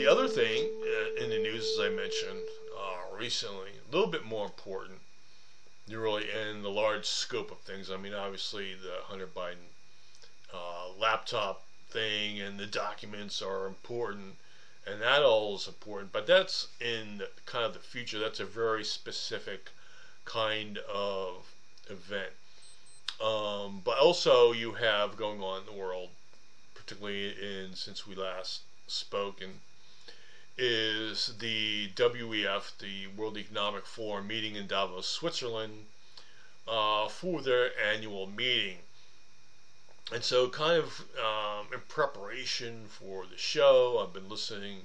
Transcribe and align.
The 0.00 0.10
other 0.10 0.28
thing 0.28 0.64
uh, 0.64 1.22
in 1.22 1.28
the 1.28 1.38
news, 1.38 1.74
as 1.74 1.78
I 1.78 1.90
mentioned 1.90 2.40
uh, 2.74 3.14
recently, 3.18 3.72
a 3.86 3.94
little 3.94 4.10
bit 4.10 4.24
more 4.24 4.46
important, 4.46 4.98
really 5.90 6.24
in 6.30 6.62
the 6.62 6.70
large 6.70 7.04
scope 7.04 7.50
of 7.50 7.58
things. 7.58 7.90
I 7.90 7.98
mean, 7.98 8.14
obviously, 8.14 8.72
the 8.72 8.94
Hunter 9.02 9.26
Biden 9.26 9.68
uh, 10.54 10.98
laptop 10.98 11.66
thing 11.90 12.40
and 12.40 12.58
the 12.58 12.64
documents 12.64 13.42
are 13.42 13.66
important, 13.66 14.36
and 14.86 15.02
that 15.02 15.22
all 15.22 15.56
is 15.56 15.68
important. 15.68 16.12
But 16.12 16.26
that's 16.26 16.68
in 16.80 17.20
kind 17.44 17.66
of 17.66 17.74
the 17.74 17.78
future. 17.78 18.18
That's 18.18 18.40
a 18.40 18.46
very 18.46 18.84
specific 18.84 19.68
kind 20.24 20.78
of 20.90 21.52
event. 21.90 22.32
Um, 23.22 23.82
but 23.84 23.98
also, 23.98 24.52
you 24.52 24.72
have 24.72 25.18
going 25.18 25.42
on 25.42 25.60
in 25.60 25.66
the 25.66 25.78
world, 25.78 26.08
particularly 26.74 27.34
in 27.38 27.74
since 27.74 28.06
we 28.06 28.14
last 28.14 28.62
spoke, 28.86 29.42
and 29.42 29.60
is 30.62 31.36
the 31.38 31.88
WEF, 31.96 32.76
the 32.78 33.06
World 33.16 33.38
Economic 33.38 33.86
Forum, 33.86 34.26
meeting 34.26 34.56
in 34.56 34.66
Davos, 34.66 35.08
Switzerland, 35.08 35.86
uh, 36.68 37.08
for 37.08 37.40
their 37.40 37.70
annual 37.80 38.26
meeting. 38.26 38.76
And 40.12 40.22
so, 40.22 40.50
kind 40.50 40.76
of 40.76 41.00
um, 41.18 41.72
in 41.72 41.80
preparation 41.88 42.88
for 42.88 43.24
the 43.24 43.38
show, 43.38 43.98
I've 43.98 44.12
been 44.12 44.28
listening 44.28 44.82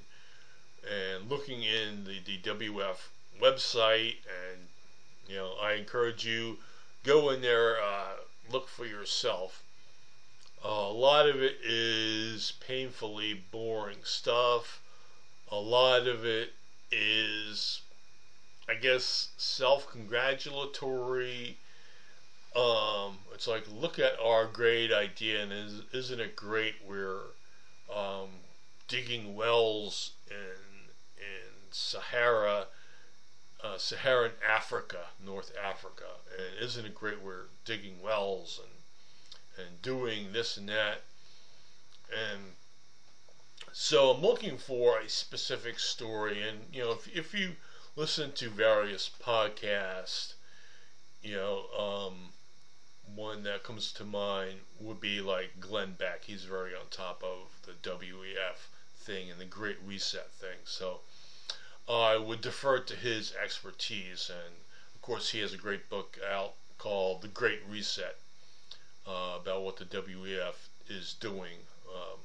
and 0.82 1.28
looking 1.28 1.62
in 1.62 2.04
the, 2.04 2.20
the 2.20 2.38
WF 2.38 2.96
website, 3.38 4.16
and 4.24 4.68
you 5.28 5.36
know, 5.36 5.56
I 5.60 5.74
encourage 5.74 6.24
you 6.24 6.58
go 7.04 7.28
in 7.30 7.42
there, 7.42 7.82
uh, 7.82 8.16
look 8.50 8.66
for 8.68 8.86
yourself. 8.86 9.62
Uh, 10.64 10.68
a 10.68 10.92
lot 10.92 11.28
of 11.28 11.42
it 11.42 11.58
is 11.62 12.54
painfully 12.66 13.34
boring 13.34 13.98
stuff. 14.04 14.80
A 15.50 15.56
lot 15.56 16.06
of 16.06 16.24
it 16.24 16.52
is, 16.90 17.82
I 18.68 18.74
guess, 18.74 19.28
self 19.36 19.90
congratulatory. 19.90 21.58
Um, 22.54 23.18
it's 23.34 23.46
like, 23.46 23.64
look 23.70 23.98
at 23.98 24.18
our 24.18 24.46
great 24.46 24.92
idea, 24.92 25.42
and 25.42 25.52
is, 25.52 25.82
isn't 25.92 26.20
it 26.20 26.36
great? 26.36 26.74
We're 26.86 27.20
um, 27.94 28.28
digging 28.88 29.34
wells 29.36 30.12
in, 30.30 30.90
in 31.18 31.52
Sahara 31.70 32.66
uh, 33.62 33.78
Saharan 33.78 34.32
Africa, 34.46 35.06
North 35.24 35.52
Africa. 35.62 36.04
And 36.36 36.64
isn't 36.64 36.84
it 36.84 36.94
great 36.94 37.20
we're 37.22 37.46
digging 37.64 38.00
wells 38.02 38.60
and, 38.62 39.66
and 39.66 39.82
doing 39.82 40.32
this 40.32 40.56
and 40.56 40.68
that? 40.68 41.02
And 42.10 42.40
so 43.78 44.10
I'm 44.10 44.22
looking 44.22 44.56
for 44.56 44.98
a 44.98 45.06
specific 45.06 45.78
story. 45.78 46.42
And, 46.42 46.60
you 46.72 46.82
know, 46.82 46.92
if, 46.92 47.14
if 47.14 47.34
you 47.34 47.56
listen 47.94 48.32
to 48.32 48.48
various 48.48 49.10
podcasts, 49.22 50.32
you 51.22 51.36
know, 51.36 51.66
um, 51.78 52.32
one 53.14 53.42
that 53.42 53.64
comes 53.64 53.92
to 53.92 54.04
mind 54.04 54.60
would 54.80 54.98
be 54.98 55.20
like 55.20 55.60
Glenn 55.60 55.92
Beck. 55.92 56.24
He's 56.24 56.44
very 56.44 56.74
on 56.74 56.86
top 56.90 57.22
of 57.22 57.66
the 57.66 57.72
WEF 57.72 58.68
thing 58.98 59.30
and 59.30 59.38
the 59.38 59.44
Great 59.44 59.76
Reset 59.84 60.30
thing. 60.32 60.56
So, 60.64 61.00
I 61.86 62.16
would 62.16 62.40
defer 62.40 62.78
to 62.78 62.96
his 62.96 63.34
expertise. 63.34 64.30
And 64.30 64.54
of 64.94 65.02
course, 65.02 65.28
he 65.28 65.40
has 65.40 65.52
a 65.52 65.58
great 65.58 65.90
book 65.90 66.18
out 66.26 66.54
called 66.78 67.20
The 67.20 67.28
Great 67.28 67.60
Reset 67.68 68.16
uh, 69.06 69.36
about 69.38 69.64
what 69.64 69.76
the 69.76 69.84
WEF 69.84 70.54
is 70.88 71.12
doing 71.12 71.58
um, 71.94 72.20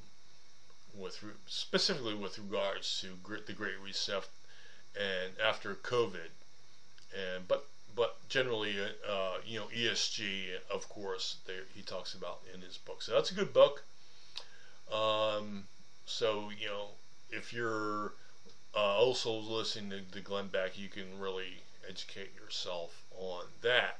with 0.94 1.24
specifically 1.46 2.14
with 2.14 2.38
regards 2.38 3.00
to 3.00 3.08
the 3.46 3.52
Great 3.52 3.78
Reset 3.80 4.28
and 4.94 5.32
after 5.42 5.74
COVID. 5.74 6.30
And 7.14 7.48
but 7.48 7.66
but 7.94 8.16
generally, 8.28 8.74
uh, 9.06 9.36
you 9.44 9.58
know, 9.58 9.66
ESG, 9.66 10.46
of 10.70 10.88
course, 10.88 11.36
they, 11.46 11.58
he 11.74 11.82
talks 11.82 12.14
about 12.14 12.40
in 12.54 12.62
his 12.62 12.78
book. 12.78 13.02
So 13.02 13.12
that's 13.12 13.30
a 13.30 13.34
good 13.34 13.52
book. 13.52 13.84
Um, 14.90 15.64
so 16.06 16.50
you 16.58 16.66
know, 16.66 16.88
if 17.30 17.52
you're 17.52 18.14
uh, 18.74 18.96
also 18.96 19.32
listening 19.32 19.90
to, 19.90 20.12
to 20.12 20.20
Glenn 20.20 20.48
Beck, 20.48 20.78
you 20.78 20.88
can 20.88 21.18
really 21.18 21.62
educate 21.88 22.34
yourself 22.34 23.02
on 23.18 23.44
that. 23.62 23.98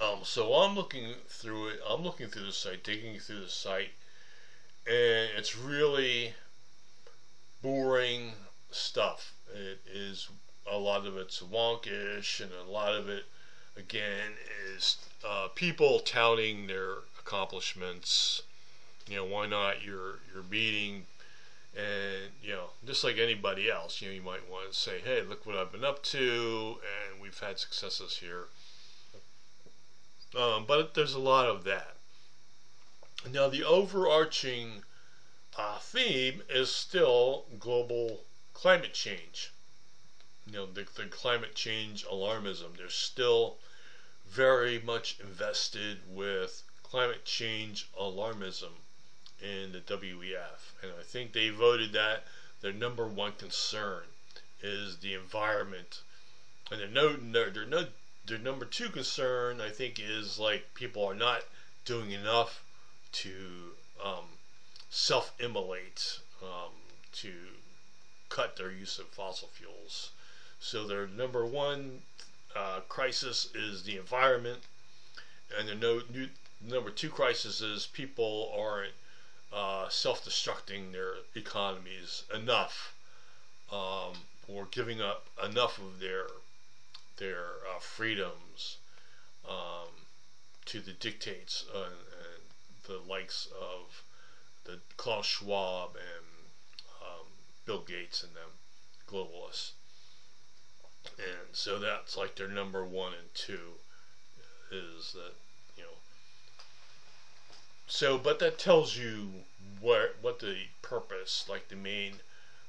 Um, 0.00 0.20
so 0.24 0.54
I'm 0.54 0.74
looking 0.74 1.14
through 1.28 1.68
it. 1.68 1.80
I'm 1.88 2.02
looking 2.02 2.28
through 2.28 2.46
the 2.46 2.52
site, 2.52 2.82
digging 2.82 3.18
through 3.20 3.40
the 3.40 3.48
site, 3.48 3.92
it's 4.86 5.56
really 5.56 6.34
boring 7.62 8.32
stuff. 8.70 9.34
It 9.54 9.80
is 9.92 10.28
a 10.70 10.78
lot 10.78 11.06
of 11.06 11.16
it's 11.16 11.40
wonkish, 11.40 12.40
and 12.40 12.50
a 12.52 12.70
lot 12.70 12.94
of 12.94 13.08
it, 13.08 13.24
again, 13.76 14.32
is 14.74 14.98
uh, 15.26 15.48
people 15.54 16.00
touting 16.00 16.66
their 16.66 16.98
accomplishments. 17.18 18.42
You 19.08 19.16
know, 19.16 19.24
why 19.24 19.46
not? 19.46 19.84
You're 19.84 20.20
you're 20.32 20.44
meeting 20.50 21.06
and 21.76 22.30
you 22.42 22.52
know 22.52 22.66
just 22.86 23.02
like 23.02 23.18
anybody 23.18 23.70
else 23.70 24.00
you 24.00 24.08
know 24.08 24.14
you 24.14 24.22
might 24.22 24.48
want 24.48 24.70
to 24.70 24.78
say 24.78 25.00
hey 25.04 25.22
look 25.22 25.44
what 25.44 25.56
i've 25.56 25.72
been 25.72 25.84
up 25.84 26.02
to 26.02 26.76
and 27.10 27.20
we've 27.20 27.38
had 27.40 27.58
successes 27.58 28.18
here 28.18 28.44
um, 30.40 30.64
but 30.66 30.94
there's 30.94 31.14
a 31.14 31.20
lot 31.20 31.46
of 31.46 31.64
that 31.64 31.93
now 33.30 33.48
the 33.48 33.64
overarching 33.64 34.84
uh, 35.56 35.78
theme 35.78 36.42
is 36.50 36.70
still 36.70 37.46
global 37.58 38.24
climate 38.52 38.92
change. 38.92 39.52
You 40.46 40.52
know 40.52 40.66
the, 40.66 40.86
the 40.94 41.06
climate 41.06 41.54
change 41.54 42.04
alarmism. 42.04 42.76
They're 42.76 42.90
still 42.90 43.56
very 44.28 44.78
much 44.78 45.18
invested 45.20 46.00
with 46.08 46.62
climate 46.82 47.24
change 47.24 47.88
alarmism 47.98 48.72
in 49.40 49.72
the 49.72 49.80
WEF, 49.80 50.72
and 50.82 50.92
I 50.98 51.02
think 51.02 51.32
they 51.32 51.48
voted 51.48 51.92
that 51.92 52.24
their 52.60 52.72
number 52.72 53.06
one 53.06 53.32
concern 53.32 54.04
is 54.60 54.98
the 54.98 55.14
environment, 55.14 56.00
and 56.70 56.80
their 56.80 56.88
no, 56.88 57.14
their 57.14 57.66
no, 57.66 57.86
their 58.26 58.38
number 58.38 58.64
two 58.64 58.88
concern 58.88 59.60
I 59.60 59.70
think 59.70 59.98
is 59.98 60.38
like 60.38 60.74
people 60.74 61.04
are 61.04 61.14
not 61.14 61.42
doing 61.84 62.10
enough 62.10 62.63
to 63.14 63.74
um, 64.04 64.24
self-immolate 64.90 66.18
um, 66.42 66.72
to 67.12 67.32
cut 68.28 68.56
their 68.56 68.70
use 68.70 68.98
of 68.98 69.06
fossil 69.06 69.48
fuels. 69.48 70.10
So 70.60 70.86
their 70.86 71.06
number 71.06 71.46
one 71.46 72.02
uh, 72.56 72.80
crisis 72.88 73.48
is 73.54 73.84
the 73.84 73.96
environment, 73.96 74.60
and 75.56 75.68
their 75.68 75.76
no, 75.76 76.02
new, 76.12 76.28
number 76.60 76.90
two 76.90 77.10
crisis 77.10 77.60
is 77.60 77.86
people 77.86 78.52
aren't 78.58 78.94
uh, 79.52 79.88
self-destructing 79.88 80.92
their 80.92 81.14
economies 81.36 82.24
enough, 82.34 82.94
um, 83.70 84.14
or 84.48 84.66
giving 84.70 85.00
up 85.00 85.26
enough 85.42 85.78
of 85.78 86.00
their 86.00 86.26
their 87.16 87.46
uh, 87.72 87.78
freedoms 87.78 88.78
um, 89.48 89.88
to 90.64 90.80
the 90.80 90.92
dictates 90.92 91.64
uh, 91.72 91.88
the 92.84 93.00
likes 93.08 93.48
of 93.60 94.02
the 94.64 94.78
Klaus 94.96 95.26
Schwab 95.26 95.96
and 95.96 96.26
um, 97.02 97.26
Bill 97.66 97.80
Gates 97.80 98.22
and 98.22 98.34
them 98.34 98.50
globalists. 99.08 99.72
And 101.18 101.48
so 101.52 101.78
that's 101.78 102.16
like 102.16 102.34
their 102.34 102.48
number 102.48 102.84
one 102.84 103.12
and 103.12 103.34
two 103.34 103.74
is 104.70 105.12
that 105.12 105.34
you 105.76 105.82
know. 105.82 105.98
so, 107.86 108.18
but 108.18 108.38
that 108.38 108.58
tells 108.58 108.96
you 108.96 109.44
what 109.80 110.16
what 110.20 110.38
the 110.38 110.56
purpose, 110.82 111.44
like 111.48 111.68
the 111.68 111.76
main 111.76 112.14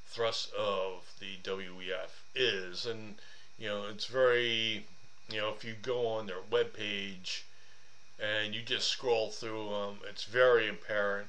thrust 0.05 0.53
of 0.53 1.11
the 1.19 1.37
WEF 1.43 2.09
is, 2.35 2.85
and 2.85 3.15
you 3.57 3.67
know 3.67 3.85
it's 3.87 4.05
very, 4.05 4.85
you 5.29 5.37
know, 5.37 5.53
if 5.55 5.63
you 5.63 5.75
go 5.81 6.07
on 6.07 6.27
their 6.27 6.41
webpage 6.51 7.43
and 8.19 8.55
you 8.55 8.61
just 8.61 8.87
scroll 8.87 9.29
through 9.29 9.69
them, 9.69 9.99
it's 10.09 10.23
very 10.23 10.69
apparent 10.69 11.27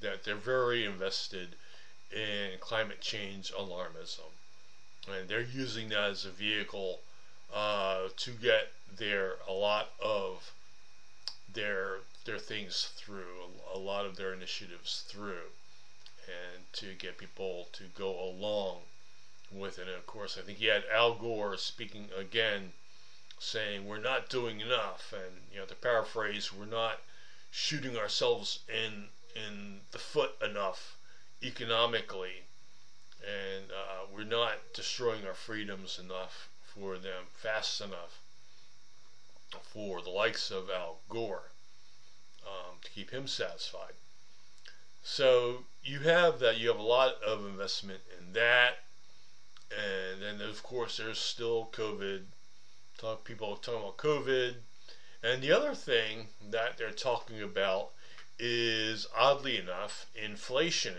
that 0.00 0.24
they're 0.24 0.34
very 0.34 0.84
invested 0.84 1.56
in 2.14 2.58
climate 2.60 3.00
change 3.00 3.52
alarmism, 3.52 4.30
and 5.08 5.28
they're 5.28 5.40
using 5.40 5.88
that 5.88 6.10
as 6.10 6.24
a 6.24 6.30
vehicle 6.30 7.00
uh, 7.52 8.08
to 8.16 8.30
get 8.30 8.72
their 8.98 9.36
a 9.48 9.52
lot 9.52 9.92
of 10.02 10.52
their 11.52 11.98
their 12.24 12.38
things 12.38 12.90
through, 12.96 13.50
a 13.72 13.78
lot 13.78 14.04
of 14.04 14.16
their 14.16 14.32
initiatives 14.32 15.04
through, 15.08 15.50
and 16.26 16.64
to 16.72 16.92
get 16.94 17.18
people 17.18 17.68
to 17.72 17.84
go 17.96 18.20
along 18.20 18.78
with 19.50 19.78
it. 19.78 19.86
And 19.86 19.96
of 19.96 20.06
course, 20.06 20.36
I 20.38 20.42
think 20.42 20.60
you 20.60 20.70
had 20.70 20.84
Al 20.92 21.14
Gore 21.14 21.56
speaking 21.56 22.08
again, 22.16 22.72
saying 23.38 23.86
we're 23.86 23.98
not 23.98 24.28
doing 24.28 24.60
enough, 24.60 25.12
and 25.12 25.42
you 25.52 25.58
know, 25.58 25.66
to 25.66 25.74
paraphrase, 25.74 26.52
we're 26.52 26.66
not 26.66 27.00
shooting 27.50 27.96
ourselves 27.96 28.60
in 28.68 29.08
in 29.34 29.80
the 29.92 29.98
foot 29.98 30.34
enough 30.42 30.96
economically 31.42 32.44
and 33.26 33.70
uh, 33.70 34.06
we're 34.14 34.24
not 34.24 34.54
destroying 34.74 35.26
our 35.26 35.34
freedoms 35.34 35.98
enough 35.98 36.48
for 36.62 36.96
them 36.98 37.24
fast 37.32 37.80
enough 37.80 38.20
for 39.62 40.02
the 40.02 40.10
likes 40.10 40.50
of 40.50 40.70
Al 40.70 40.98
Gore 41.08 41.50
um, 42.46 42.76
to 42.82 42.90
keep 42.90 43.10
him 43.10 43.26
satisfied. 43.26 43.94
So 45.02 45.64
you 45.82 46.00
have 46.00 46.40
that. 46.40 46.58
You 46.58 46.68
have 46.68 46.78
a 46.78 46.82
lot 46.82 47.22
of 47.22 47.46
investment 47.46 48.00
in 48.18 48.32
that, 48.34 48.78
and 49.70 50.22
then 50.22 50.40
of 50.46 50.62
course 50.62 50.96
there's 50.96 51.18
still 51.18 51.70
COVID. 51.72 52.24
Talk 52.98 53.24
people 53.24 53.56
talking 53.56 53.80
about 53.80 53.98
COVID, 53.98 54.54
and 55.22 55.42
the 55.42 55.52
other 55.52 55.74
thing 55.74 56.28
that 56.50 56.78
they're 56.78 56.90
talking 56.90 57.42
about 57.42 57.90
is 58.38 59.06
oddly 59.14 59.58
enough 59.58 60.06
inflation. 60.14 60.94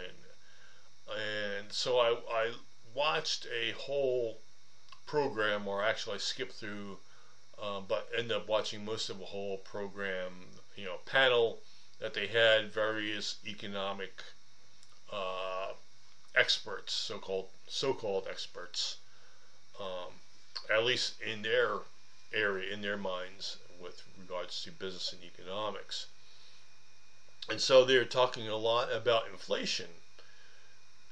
And 1.10 1.72
so 1.72 1.98
I, 1.98 2.16
I 2.32 2.52
watched 2.94 3.48
a 3.48 3.72
whole 3.72 4.38
program, 5.08 5.68
or 5.68 5.84
actually 5.84 6.16
I 6.16 6.20
skipped 6.20 6.54
through, 6.54 7.00
um, 7.62 7.86
but 7.88 8.08
ended 8.16 8.38
up 8.38 8.48
watching 8.48 8.86
most 8.86 9.10
of 9.10 9.20
a 9.20 9.26
whole 9.26 9.58
program, 9.58 10.32
you 10.76 10.86
know, 10.86 10.98
panel 11.06 11.60
that 12.00 12.14
they 12.14 12.28
had 12.28 12.72
various 12.72 13.38
economic 13.48 14.22
uh, 15.12 15.70
experts, 16.36 16.94
so-called 16.94 17.48
so-called 17.68 18.28
experts, 18.30 18.98
um, 19.80 20.14
at 20.74 20.84
least 20.84 21.22
in 21.22 21.42
their 21.42 21.80
area, 22.34 22.74
in 22.74 22.82
their 22.82 22.98
minds, 22.98 23.58
with 23.82 24.04
regards 24.20 24.64
to 24.64 24.72
business 24.72 25.14
and 25.14 25.22
economics. 25.24 26.08
And 27.50 27.62
so 27.62 27.86
they're 27.86 28.06
talking 28.06 28.48
a 28.48 28.58
lot 28.58 28.92
about 28.92 29.28
inflation. 29.32 29.88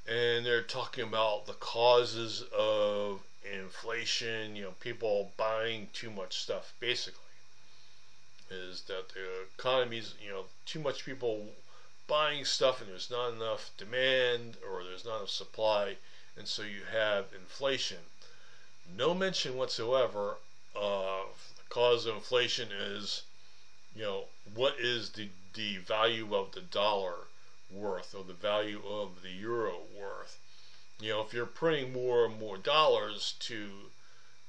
And 0.06 0.44
they're 0.44 0.62
talking 0.62 1.04
about 1.04 1.46
the 1.46 1.54
causes 1.54 2.44
of 2.56 3.20
inflation, 3.52 4.54
you 4.54 4.62
know, 4.62 4.74
people 4.80 5.32
buying 5.36 5.88
too 5.92 6.10
much 6.10 6.38
stuff, 6.38 6.74
basically. 6.78 7.20
Is 8.50 8.82
that 8.82 9.08
the 9.08 9.46
economy's, 9.58 10.14
you 10.22 10.30
know, 10.30 10.44
too 10.66 10.78
much 10.78 11.04
people 11.04 11.46
buying 12.06 12.44
stuff 12.44 12.80
and 12.80 12.88
there's 12.88 13.10
not 13.10 13.32
enough 13.32 13.70
demand 13.76 14.56
or 14.68 14.84
there's 14.84 15.04
not 15.04 15.16
enough 15.16 15.30
supply, 15.30 15.96
and 16.36 16.46
so 16.46 16.62
you 16.62 16.82
have 16.92 17.26
inflation. 17.34 17.98
No 18.94 19.14
mention 19.14 19.56
whatsoever 19.56 20.38
of 20.74 21.52
the 21.56 21.62
cause 21.68 22.06
of 22.06 22.16
inflation 22.16 22.70
is, 22.70 23.22
you 23.94 24.02
know, 24.02 24.28
what 24.54 24.78
is 24.78 25.10
the 25.10 25.30
the 25.54 25.78
value 25.78 26.36
of 26.36 26.52
the 26.52 26.60
dollar 26.60 27.26
worth 27.70 28.14
or 28.14 28.22
the 28.22 28.32
value 28.32 28.86
of 28.86 29.22
the 29.22 29.30
euro 29.30 29.86
worth. 29.94 30.38
You 31.00 31.10
know, 31.10 31.22
if 31.22 31.32
you're 31.32 31.46
printing 31.46 31.92
more 31.92 32.26
and 32.26 32.38
more 32.38 32.58
dollars 32.58 33.34
to 33.40 33.90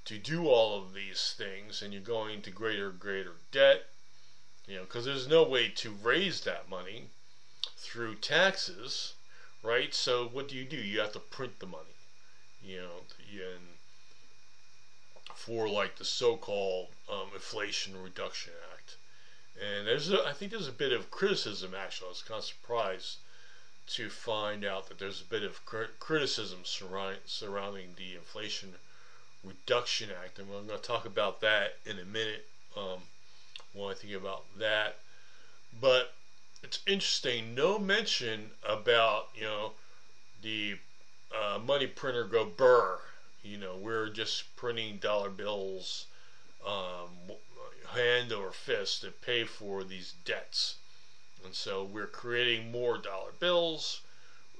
to 0.05 0.17
do 0.17 0.47
all 0.47 0.77
of 0.77 0.93
these 0.93 1.33
things 1.37 1.81
and 1.81 1.91
you're 1.93 2.01
going 2.01 2.41
to 2.43 2.51
greater 2.51 2.91
greater 2.91 3.35
debt, 3.51 3.89
you 4.67 4.75
know, 4.75 4.83
because 4.83 5.05
there's 5.05 5.27
no 5.27 5.43
way 5.43 5.69
to 5.69 5.91
raise 5.91 6.41
that 6.41 6.69
money 6.69 7.09
through 7.75 8.15
taxes, 8.15 9.13
right? 9.63 9.93
So 9.93 10.27
what 10.27 10.47
do 10.47 10.55
you 10.55 10.65
do? 10.65 10.77
You 10.77 10.99
have 10.99 11.13
to 11.13 11.19
print 11.19 11.59
the 11.59 11.65
money, 11.65 11.97
you 12.61 12.77
know, 12.77 13.01
and 13.29 13.76
for 15.47 15.69
like 15.69 15.95
the 15.95 16.03
so-called 16.03 16.87
um, 17.09 17.29
Inflation 17.33 17.93
Reduction 18.03 18.51
Act. 18.73 18.97
And 19.57 19.87
there's, 19.87 20.11
a, 20.11 20.25
I 20.25 20.33
think 20.33 20.51
there's 20.51 20.67
a 20.67 20.73
bit 20.73 20.91
of 20.91 21.09
criticism. 21.09 21.73
Actually, 21.73 22.07
I 22.07 22.09
was 22.09 22.21
kind 22.21 22.39
of 22.39 22.43
surprised 22.43 23.15
to 23.87 24.09
find 24.09 24.65
out 24.65 24.89
that 24.89 24.99
there's 24.99 25.21
a 25.21 25.23
bit 25.23 25.43
of 25.43 25.61
criticism 25.99 26.59
surrounding, 26.63 27.21
surrounding 27.25 27.87
the 27.95 28.15
Inflation 28.15 28.73
Reduction 29.41 30.09
Act, 30.21 30.37
and 30.37 30.49
I'm 30.53 30.67
going 30.67 30.79
to 30.79 30.85
talk 30.85 31.05
about 31.05 31.39
that 31.39 31.77
in 31.85 31.97
a 31.97 32.03
minute 32.03 32.45
um, 32.75 32.99
when 33.73 33.91
I 33.91 33.93
think 33.93 34.13
about 34.13 34.43
that. 34.59 34.97
But 35.79 36.13
it's 36.61 36.79
interesting. 36.85 37.55
No 37.55 37.79
mention 37.79 38.51
about 38.67 39.29
you 39.33 39.43
know 39.43 39.71
the 40.41 40.75
uh, 41.33 41.59
money 41.59 41.87
printer 41.87 42.25
go 42.25 42.45
burr. 42.45 42.99
You 43.47 43.57
know, 43.57 43.75
we're 43.77 44.09
just 44.09 44.55
printing 44.55 44.97
dollar 44.97 45.29
bills. 45.29 46.05
Um, 46.65 47.37
hand 47.93 48.31
over 48.33 48.51
fist 48.51 49.01
to 49.01 49.11
pay 49.11 49.45
for 49.45 49.83
these 49.83 50.13
debts. 50.25 50.75
And 51.43 51.53
so 51.55 51.83
we're 51.83 52.07
creating 52.07 52.71
more 52.71 52.97
dollar 52.97 53.31
bills, 53.39 54.01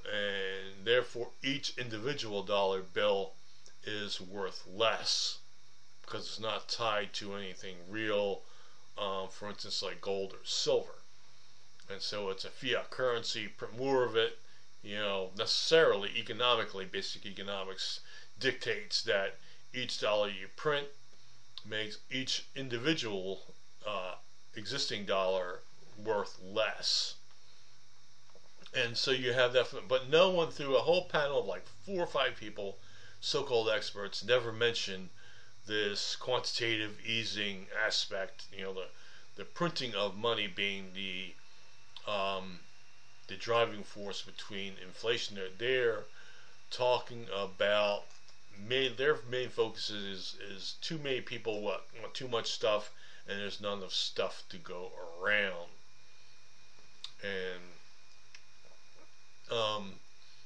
and 0.06 0.86
therefore 0.86 1.30
each 1.44 1.78
individual 1.78 2.44
dollar 2.44 2.82
bill 2.82 3.34
is 3.84 4.22
worth 4.22 4.66
less 4.68 5.40
because 6.02 6.26
it's 6.28 6.40
not 6.40 6.70
tied 6.70 7.14
to 7.14 7.36
anything 7.36 7.76
real, 7.90 8.42
um, 8.98 9.28
for 9.30 9.50
instance, 9.50 9.82
like 9.82 10.00
gold 10.00 10.34
or 10.34 10.46
silver. 10.46 10.96
And 11.90 12.02
so 12.02 12.30
it's 12.30 12.46
a 12.46 12.50
fiat 12.50 12.90
currency, 12.90 13.48
print 13.48 13.78
more 13.78 14.04
of 14.04 14.16
it, 14.16 14.40
you 14.84 14.96
know, 14.96 15.32
necessarily 15.38 16.12
economically, 16.16 16.86
basic 16.86 17.26
economics 17.26 18.00
dictates 18.40 19.02
that 19.04 19.36
each 19.74 20.00
dollar 20.00 20.30
you 20.30 20.48
print 20.56 20.88
makes 21.66 21.98
each 22.10 22.46
individual 22.56 23.42
uh, 23.86 24.16
existing 24.56 25.06
dollar 25.06 25.60
worth 26.04 26.40
less. 26.42 27.16
And 28.74 28.98
so 28.98 29.12
you 29.12 29.34
have 29.34 29.54
that, 29.54 29.68
but 29.88 30.10
no 30.10 30.30
one 30.30 30.52
through 30.52 30.76
a 30.76 30.82
whole 30.82 31.06
panel 31.06 31.40
of 31.40 31.46
like 31.46 31.66
four 31.86 32.04
or 32.04 32.08
five 32.08 32.36
people, 32.38 32.78
so 33.20 33.44
called 33.44 33.70
experts, 33.70 34.24
never 34.24 34.52
mentioned 34.52 35.10
this 35.66 36.16
quantitative 36.16 36.98
easing 37.06 37.68
aspect, 37.86 38.46
you 38.56 38.64
know, 38.64 38.74
the, 38.74 38.88
the 39.36 39.46
printing 39.46 39.94
of 39.96 40.16
money 40.16 40.48
being 40.48 40.92
the 40.94 41.34
um, 42.10 42.60
the 43.28 43.36
driving 43.36 43.84
force 43.84 44.22
between 44.22 44.74
inflation. 44.82 45.36
They're, 45.36 45.50
they're 45.58 46.04
talking 46.72 47.28
about 47.36 48.06
main 48.68 48.96
their 48.96 49.18
main 49.30 49.50
focus 49.50 49.90
is 49.90 50.36
is 50.42 50.76
too 50.82 50.98
many 50.98 51.22
people 51.22 51.62
want, 51.62 51.82
want 52.02 52.14
too 52.14 52.28
much 52.28 52.52
stuff 52.52 52.92
and 53.28 53.40
there's 53.40 53.62
not 53.62 53.78
enough 53.78 53.94
stuff 53.94 54.44
to 54.50 54.58
go 54.58 54.92
around. 55.22 55.70
And 57.22 57.64
um, 59.52 59.94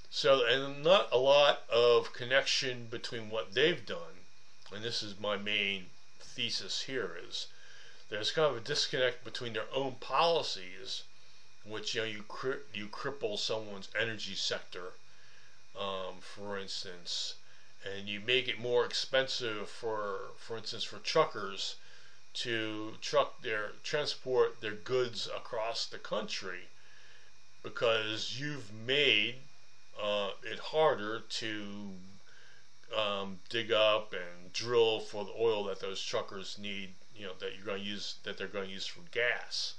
so 0.09 0.45
and 0.45 0.83
not 0.83 1.09
a 1.11 1.17
lot 1.17 1.63
of 1.69 2.13
connection 2.13 2.87
between 2.87 3.29
what 3.29 3.53
they've 3.53 3.85
done 3.85 4.25
and 4.73 4.83
this 4.83 5.03
is 5.03 5.19
my 5.19 5.37
main 5.37 5.85
thesis 6.19 6.81
here 6.81 7.17
is 7.27 7.47
there's 8.09 8.31
kind 8.31 8.51
of 8.51 8.57
a 8.57 8.61
disconnect 8.61 9.23
between 9.23 9.53
their 9.53 9.73
own 9.73 9.95
policies 9.99 11.03
which 11.65 11.95
you 11.95 12.01
know 12.01 12.07
you 12.07 12.23
cri- 12.23 12.59
you 12.73 12.87
cripple 12.87 13.37
someone's 13.37 13.89
energy 13.99 14.35
sector 14.35 14.93
um, 15.79 16.15
for 16.19 16.57
instance 16.57 17.35
and 17.83 18.07
you 18.07 18.19
make 18.19 18.47
it 18.47 18.59
more 18.59 18.85
expensive 18.85 19.69
for, 19.69 20.31
for 20.37 20.57
instance, 20.57 20.83
for 20.83 20.97
truckers 20.97 21.75
to 22.33 22.93
truck 23.01 23.41
their 23.41 23.71
transport 23.83 24.61
their 24.61 24.71
goods 24.71 25.27
across 25.27 25.85
the 25.85 25.97
country 25.97 26.69
because 27.63 28.39
you've 28.39 28.71
made 28.71 29.35
uh, 30.01 30.31
it 30.43 30.59
harder 30.59 31.19
to 31.29 31.91
um, 32.95 33.39
dig 33.49 33.71
up 33.71 34.13
and 34.13 34.53
drill 34.53 34.99
for 34.99 35.25
the 35.25 35.33
oil 35.39 35.65
that 35.65 35.79
those 35.79 36.01
truckers 36.01 36.57
need 36.57 36.93
you 37.15 37.25
know 37.25 37.33
that 37.39 37.55
you're 37.55 37.65
going 37.65 37.81
to 37.81 37.87
use 37.87 38.15
that 38.23 38.37
they're 38.37 38.47
going 38.47 38.67
to 38.67 38.73
use 38.73 38.87
for 38.87 39.01
gas. 39.11 39.75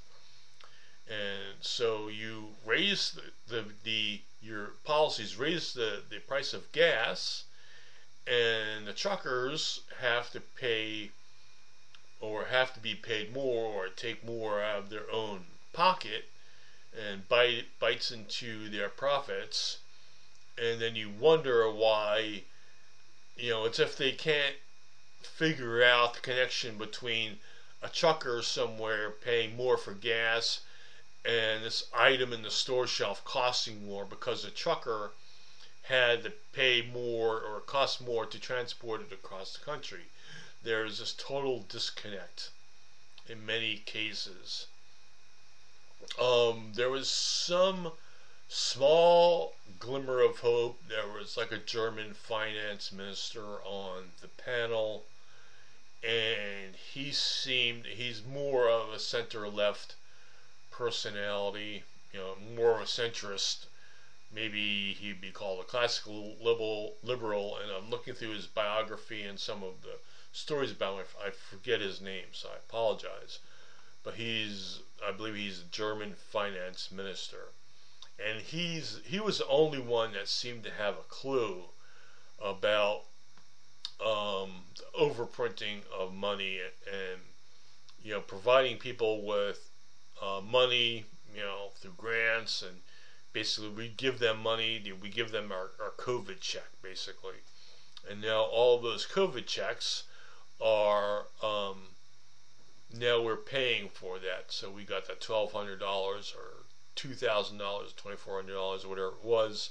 And 1.09 1.57
so 1.61 2.09
you 2.09 2.51
raise 2.65 3.11
the, 3.11 3.55
the, 3.55 3.65
the 3.83 4.21
your 4.41 4.75
policies 4.85 5.37
raise 5.37 5.75
the, 5.75 6.03
the 6.09 6.21
price 6.21 6.55
of 6.55 6.71
gas 6.73 7.45
and 8.27 8.87
the 8.87 8.93
truckers 8.93 9.81
have 10.01 10.31
to 10.31 10.41
pay 10.41 11.11
or 12.21 12.45
have 12.45 12.73
to 12.75 12.81
be 12.81 12.95
paid 12.95 13.33
more 13.33 13.65
or 13.73 13.89
take 13.89 14.25
more 14.25 14.63
out 14.63 14.79
of 14.79 14.91
their 14.91 15.11
own 15.11 15.45
pocket 15.73 16.29
and 16.97 17.29
bite 17.29 17.67
bites 17.81 18.11
into 18.11 18.69
their 18.69 18.89
profits. 18.89 19.79
And 20.57 20.81
then 20.81 20.95
you 20.95 21.11
wonder 21.11 21.69
why 21.71 22.45
you 23.37 23.51
know 23.51 23.65
it's 23.65 23.79
if 23.79 23.97
they 23.97 24.13
can't 24.13 24.57
figure 25.23 25.83
out 25.83 26.15
the 26.15 26.21
connection 26.21 26.79
between 26.79 27.39
a 27.81 27.89
trucker 27.89 28.43
somewhere 28.43 29.11
paying 29.11 29.57
more 29.57 29.77
for 29.77 29.95
gas 29.95 30.61
and 31.25 31.65
this 31.65 31.85
item 31.95 32.33
in 32.33 32.43
the 32.43 32.51
store 32.51 32.87
shelf 32.87 33.25
costing 33.25 33.87
more 33.87 34.05
because 34.05 34.43
the 34.43 34.51
trucker 34.51 35.13
had 35.83 36.23
to 36.23 36.33
pay 36.53 36.83
more 36.83 37.41
or 37.41 37.61
cost 37.61 38.01
more 38.01 38.25
to 38.27 38.39
transport 38.39 39.01
it 39.01 39.13
across 39.13 39.55
the 39.55 39.65
country. 39.65 40.05
There 40.63 40.85
is 40.85 40.99
this 40.99 41.13
total 41.13 41.61
disconnect 41.69 42.51
in 43.29 43.45
many 43.45 43.79
cases. 43.79 44.67
Um, 46.21 46.73
there 46.75 46.91
was 46.91 47.09
some 47.09 47.93
small 48.49 49.55
glimmer 49.79 50.21
of 50.21 50.39
hope. 50.39 50.83
There 50.89 51.09
was 51.09 51.37
like 51.37 51.53
a 51.53 51.59
German 51.59 52.15
finance 52.15 52.93
minister 52.93 53.61
on 53.63 54.13
the 54.21 54.29
panel, 54.29 55.05
and 56.03 56.77
he 56.77 57.13
seemed 57.13 57.87
he's 57.87 58.23
more 58.23 58.69
of 58.69 58.93
a 58.93 58.99
center 58.99 59.49
left 59.49 59.95
personality, 60.71 61.85
you 62.13 62.19
know, 62.19 62.37
more 62.57 62.75
of 62.75 62.81
a 62.83 62.85
centrist. 62.85 63.67
Maybe 64.35 64.95
he'd 64.95 65.21
be 65.21 65.31
called 65.31 65.61
a 65.61 65.65
classical 65.65 66.37
liberal, 66.41 66.97
liberal. 67.03 67.59
And 67.59 67.71
I'm 67.71 67.91
looking 67.91 68.15
through 68.15 68.33
his 68.35 68.47
biography 68.47 69.23
and 69.23 69.39
some 69.39 69.63
of 69.63 69.83
the 69.83 69.99
stories 70.33 70.73
about 70.73 70.99
him. 70.99 71.07
I 71.25 71.31
forget 71.31 71.81
his 71.81 72.01
name, 72.01 72.27
so 72.33 72.49
I 72.49 72.57
apologize. 72.57 73.39
But 74.03 74.15
he's, 74.15 74.81
I 75.07 75.13
believe 75.13 75.35
he's 75.35 75.61
a 75.61 75.71
German 75.71 76.15
finance 76.15 76.91
minister 76.91 77.49
and 78.19 78.41
he's 78.41 79.01
he 79.05 79.21
was 79.21 79.39
the 79.39 79.47
only 79.49 79.79
one 79.79 80.13
that 80.13 80.29
seemed 80.29 80.65
to 80.65 80.71
have 80.71 80.95
a 80.95 81.09
clue 81.09 81.65
about 82.43 83.03
um, 84.05 84.65
overprinting 84.99 85.79
of 85.97 86.13
money 86.13 86.59
and 86.87 87.21
you 88.03 88.13
know 88.13 88.21
providing 88.21 88.77
people 88.77 89.23
with 89.23 89.71
uh, 90.21 90.41
money 90.41 91.05
you 91.35 91.41
know 91.41 91.71
through 91.77 91.95
grants 91.97 92.63
and 92.63 92.81
basically 93.33 93.71
we 93.71 93.89
give 93.89 94.19
them 94.19 94.43
money 94.43 94.93
we 95.01 95.09
give 95.09 95.31
them 95.31 95.51
our, 95.53 95.71
our 95.83 95.93
COVID 95.97 96.41
check 96.41 96.71
basically. 96.83 97.37
And 98.09 98.21
now 98.21 98.43
all 98.43 98.79
those 98.79 99.07
COVID 99.07 99.47
checks 99.47 100.05
are 100.61 101.27
um, 101.43 101.77
now 102.99 103.21
we're 103.23 103.37
paying 103.37 103.89
for 103.89 104.19
that. 104.19 104.47
So 104.51 104.71
we 104.71 104.85
got 104.85 105.07
that 105.07 105.21
twelve 105.21 105.53
hundred 105.53 105.81
dollars 105.81 106.35
or 106.37 106.65
two 106.95 107.15
thousand 107.15 107.59
dollars, 107.59 107.93
twenty 107.93 108.17
four 108.17 108.37
hundred 108.37 108.55
dollars, 108.55 108.87
whatever 108.87 109.09
it 109.09 109.25
was, 109.25 109.71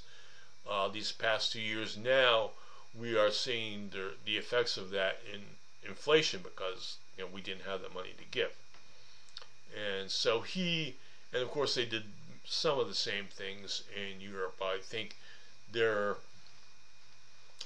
uh, 0.68 0.88
these 0.88 1.12
past 1.12 1.52
two 1.52 1.60
years. 1.60 1.96
Now 1.96 2.50
we 2.98 3.16
are 3.16 3.30
seeing 3.30 3.90
the 3.90 4.14
the 4.24 4.36
effects 4.36 4.76
of 4.76 4.90
that 4.90 5.20
in 5.32 5.40
inflation 5.86 6.40
because 6.42 6.96
you 7.16 7.24
know 7.24 7.30
we 7.32 7.40
didn't 7.40 7.62
have 7.62 7.82
the 7.82 7.88
money 7.90 8.14
to 8.18 8.24
give, 8.30 8.52
and 9.76 10.10
so 10.10 10.40
he 10.40 10.96
and 11.32 11.42
of 11.42 11.50
course 11.50 11.74
they 11.74 11.84
did 11.84 12.04
some 12.44 12.78
of 12.78 12.88
the 12.88 12.94
same 12.94 13.26
things 13.26 13.82
in 13.94 14.20
Europe. 14.20 14.60
I 14.62 14.78
think 14.78 15.16
their 15.70 16.16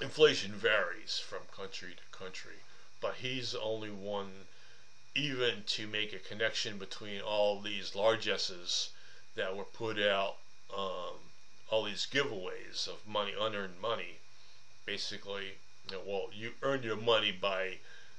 inflation 0.01 0.53
varies 0.53 1.19
from 1.19 1.39
country 1.55 1.95
to 1.95 2.17
country, 2.17 2.59
but 3.01 3.15
he's 3.15 3.55
only 3.55 3.89
one 3.89 4.47
even 5.15 5.63
to 5.63 5.87
make 5.87 6.13
a 6.13 6.19
connection 6.19 6.77
between 6.77 7.21
all 7.21 7.59
these 7.59 7.95
largesses 7.95 8.89
that 9.35 9.55
were 9.55 9.63
put 9.63 9.99
out 9.99 10.37
um, 10.75 11.17
all 11.69 11.83
these 11.83 12.05
giveaways 12.05 12.87
of 12.87 13.07
money, 13.07 13.33
unearned 13.39 13.79
money. 13.81 14.19
Basically, 14.85 15.57
you 15.89 15.95
know, 15.95 16.01
well, 16.05 16.29
you 16.33 16.53
earned 16.61 16.83
your 16.83 16.95
money 16.95 17.31
by 17.31 17.77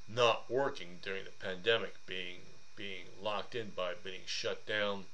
not 0.09 0.51
working 0.51 0.99
during 1.03 1.25
the 1.25 1.31
pandemic, 1.31 1.95
being 2.07 2.41
being 2.77 3.07
locked 3.21 3.55
in 3.55 3.71
by 3.71 3.93
being 4.05 4.21
shut 4.27 4.65
down, 4.67 5.05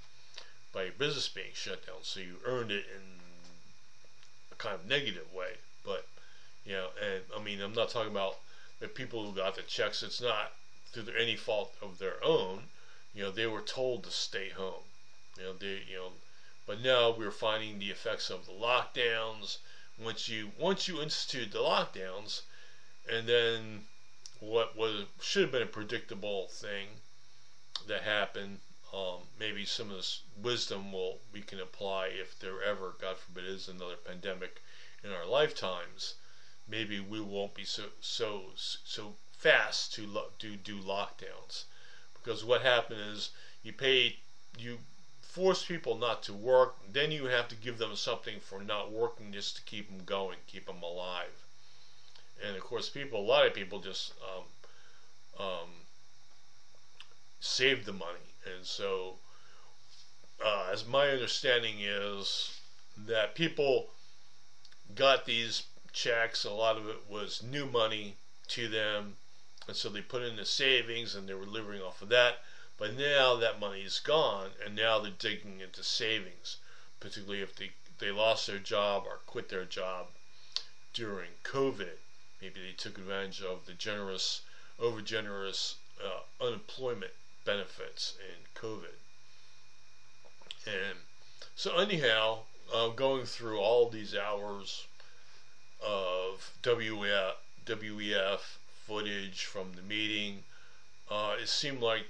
by 0.75 0.83
your 0.83 0.93
business 0.93 1.28
being 1.28 1.54
shut 1.54 1.87
down. 1.87 2.02
So 2.02 2.21
you 2.21 2.37
earned 2.45 2.73
it 2.73 2.85
in 2.95 3.02
a 4.52 4.57
kind 4.57 4.75
of 4.75 4.87
negative 4.87 5.33
way. 5.33 5.52
But 5.85 6.07
you 6.66 6.73
know, 6.73 6.88
and 7.00 7.23
I 7.35 7.43
mean, 7.43 7.61
I'm 7.61 7.75
not 7.75 7.90
talking 7.90 8.11
about 8.11 8.37
the 8.81 8.88
people 8.88 9.25
who 9.25 9.37
got 9.37 9.54
the 9.54 9.62
checks. 9.62 10.02
It's 10.02 10.21
not 10.21 10.52
through 10.93 11.14
any 11.19 11.37
fault 11.37 11.75
of 11.81 11.99
their 11.99 12.23
own. 12.23 12.64
You 13.14 13.25
know, 13.25 13.31
they 13.31 13.47
were 13.47 13.61
told 13.61 14.04
to 14.04 14.11
stay 14.11 14.50
home. 14.50 14.83
You 15.38 15.45
know, 15.45 15.52
they, 15.52 15.83
you 15.88 15.97
know, 15.97 16.12
but 16.66 16.81
now 16.81 17.11
we're 17.11 17.31
finding 17.31 17.78
the 17.78 17.90
effects 17.90 18.31
of 18.31 18.47
the 18.47 18.52
lockdowns. 18.52 19.59
Once 19.99 20.28
you 20.28 20.50
once 20.59 20.88
you 20.88 21.00
institute 21.00 21.52
the 21.52 21.59
lockdowns, 21.59 22.43
and 23.11 23.28
then 23.28 23.85
what 24.40 24.76
was 24.76 25.04
should 25.21 25.43
have 25.43 25.52
been 25.52 25.62
a 25.62 25.66
predictable 25.66 26.49
thing 26.49 26.88
that 27.87 28.02
happened. 28.02 28.61
Um, 28.94 29.22
maybe 29.40 29.64
some 29.64 29.90
of 29.90 29.96
this 29.96 30.22
wisdom 30.40 30.92
will 30.92 31.18
we 31.32 31.42
can 31.42 31.58
apply 31.58 32.06
if 32.06 32.38
there 32.38 32.62
ever, 32.62 32.94
God 33.00 33.16
forbid, 33.18 33.44
is 33.44 33.66
another 33.66 33.96
pandemic 33.96 34.62
in 35.02 35.10
our 35.10 35.26
lifetimes. 35.26 36.14
Maybe 36.68 37.00
we 37.00 37.20
won't 37.20 37.54
be 37.54 37.64
so 37.64 37.84
so 38.00 38.52
so 38.54 39.16
fast 39.32 39.92
to 39.94 40.06
lo- 40.06 40.30
do 40.38 40.56
do 40.56 40.78
lockdowns 40.78 41.64
because 42.14 42.44
what 42.44 42.62
happened 42.62 43.00
is 43.00 43.30
you 43.62 43.72
pay 43.72 44.16
you 44.56 44.78
force 45.20 45.64
people 45.64 45.96
not 45.96 46.22
to 46.22 46.32
work, 46.32 46.76
then 46.92 47.10
you 47.10 47.24
have 47.24 47.48
to 47.48 47.56
give 47.56 47.78
them 47.78 47.96
something 47.96 48.38
for 48.38 48.62
not 48.62 48.92
working 48.92 49.32
just 49.32 49.56
to 49.56 49.62
keep 49.62 49.88
them 49.88 50.04
going, 50.06 50.38
keep 50.46 50.66
them 50.66 50.80
alive. 50.80 51.44
And 52.46 52.56
of 52.56 52.62
course, 52.62 52.88
people, 52.88 53.20
a 53.20 53.26
lot 53.26 53.44
of 53.44 53.52
people 53.52 53.80
just 53.80 54.12
um, 54.22 55.44
um, 55.44 55.70
save 57.40 57.84
the 57.84 57.92
money. 57.92 58.33
And 58.46 58.66
so, 58.66 59.18
uh, 60.44 60.68
as 60.70 60.84
my 60.84 61.08
understanding 61.08 61.80
is, 61.80 62.60
that 62.96 63.34
people 63.34 63.90
got 64.94 65.24
these 65.24 65.62
checks, 65.92 66.44
a 66.44 66.50
lot 66.50 66.76
of 66.76 66.88
it 66.88 67.08
was 67.08 67.42
new 67.42 67.66
money 67.66 68.16
to 68.48 68.68
them, 68.68 69.16
and 69.66 69.76
so 69.76 69.88
they 69.88 70.02
put 70.02 70.22
in 70.22 70.36
the 70.36 70.44
savings 70.44 71.14
and 71.14 71.28
they 71.28 71.34
were 71.34 71.46
living 71.46 71.80
off 71.80 72.02
of 72.02 72.10
that. 72.10 72.44
But 72.76 72.94
now 72.94 73.36
that 73.36 73.60
money 73.60 73.82
is 73.82 74.00
gone, 74.00 74.50
and 74.64 74.74
now 74.74 74.98
they're 74.98 75.12
digging 75.12 75.60
into 75.60 75.82
savings, 75.82 76.58
particularly 77.00 77.40
if 77.40 77.56
they, 77.56 77.70
they 77.98 78.10
lost 78.10 78.46
their 78.46 78.58
job 78.58 79.04
or 79.06 79.20
quit 79.26 79.48
their 79.48 79.64
job 79.64 80.08
during 80.92 81.30
COVID. 81.44 81.96
Maybe 82.42 82.60
they 82.60 82.72
took 82.72 82.98
advantage 82.98 83.40
of 83.42 83.66
the 83.66 83.72
generous, 83.72 84.42
over 84.78 85.00
generous 85.00 85.76
uh, 86.04 86.20
unemployment 86.44 87.12
benefits 87.44 88.16
in 88.18 88.60
COVID. 88.60 88.98
And 90.66 90.98
so, 91.54 91.76
anyhow, 91.76 92.40
uh, 92.72 92.88
going 92.88 93.26
through 93.26 93.58
all 93.58 93.88
these 93.88 94.14
hours 94.14 94.86
of 95.84 96.52
WEF, 96.62 97.34
WEF 97.66 98.40
footage 98.86 99.44
from 99.44 99.74
the 99.74 99.82
meeting, 99.82 100.44
uh, 101.10 101.36
it 101.40 101.48
seemed 101.48 101.80
like 101.80 102.06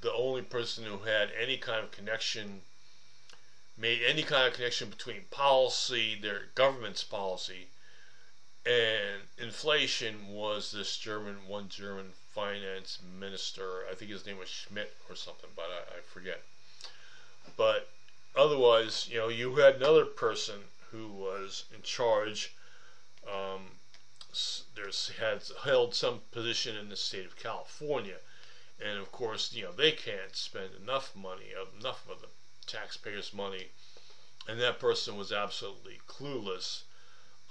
the 0.00 0.12
only 0.12 0.42
person 0.42 0.84
who 0.84 0.98
had 0.98 1.30
any 1.40 1.56
kind 1.56 1.82
of 1.82 1.90
connection, 1.90 2.62
made 3.76 4.02
any 4.02 4.22
kind 4.22 4.46
of 4.48 4.54
connection 4.54 4.90
between 4.90 5.22
policy, 5.30 6.18
their 6.20 6.46
government's 6.54 7.04
policy, 7.04 7.68
and 8.66 9.22
inflation 9.38 10.28
was 10.28 10.72
this 10.72 10.96
German, 10.96 11.46
one 11.46 11.68
German 11.68 12.12
finance 12.38 12.98
minister. 13.18 13.84
I 13.90 13.94
think 13.94 14.10
his 14.10 14.26
name 14.26 14.38
was 14.38 14.48
Schmidt 14.48 14.94
or 15.08 15.16
something, 15.16 15.50
but 15.56 15.64
I, 15.64 15.98
I 15.98 16.00
forget. 16.00 16.42
But 17.56 17.88
otherwise, 18.36 19.08
you 19.10 19.18
know, 19.18 19.28
you 19.28 19.56
had 19.56 19.76
another 19.76 20.04
person 20.04 20.60
who 20.90 21.08
was 21.08 21.64
in 21.74 21.82
charge. 21.82 22.52
Um, 23.26 23.62
there's 24.76 25.10
had 25.18 25.42
held 25.64 25.94
some 25.94 26.20
position 26.30 26.76
in 26.76 26.88
the 26.88 26.96
state 26.96 27.26
of 27.26 27.36
California 27.36 28.18
and 28.80 28.98
of 28.98 29.10
course, 29.10 29.52
you 29.52 29.64
know, 29.64 29.72
they 29.72 29.90
can't 29.90 30.36
spend 30.36 30.70
enough 30.80 31.14
money, 31.16 31.52
enough 31.78 32.08
of 32.08 32.20
the 32.20 32.28
taxpayers' 32.66 33.34
money. 33.34 33.70
And 34.46 34.60
that 34.60 34.78
person 34.78 35.16
was 35.16 35.32
absolutely 35.32 36.00
clueless, 36.06 36.82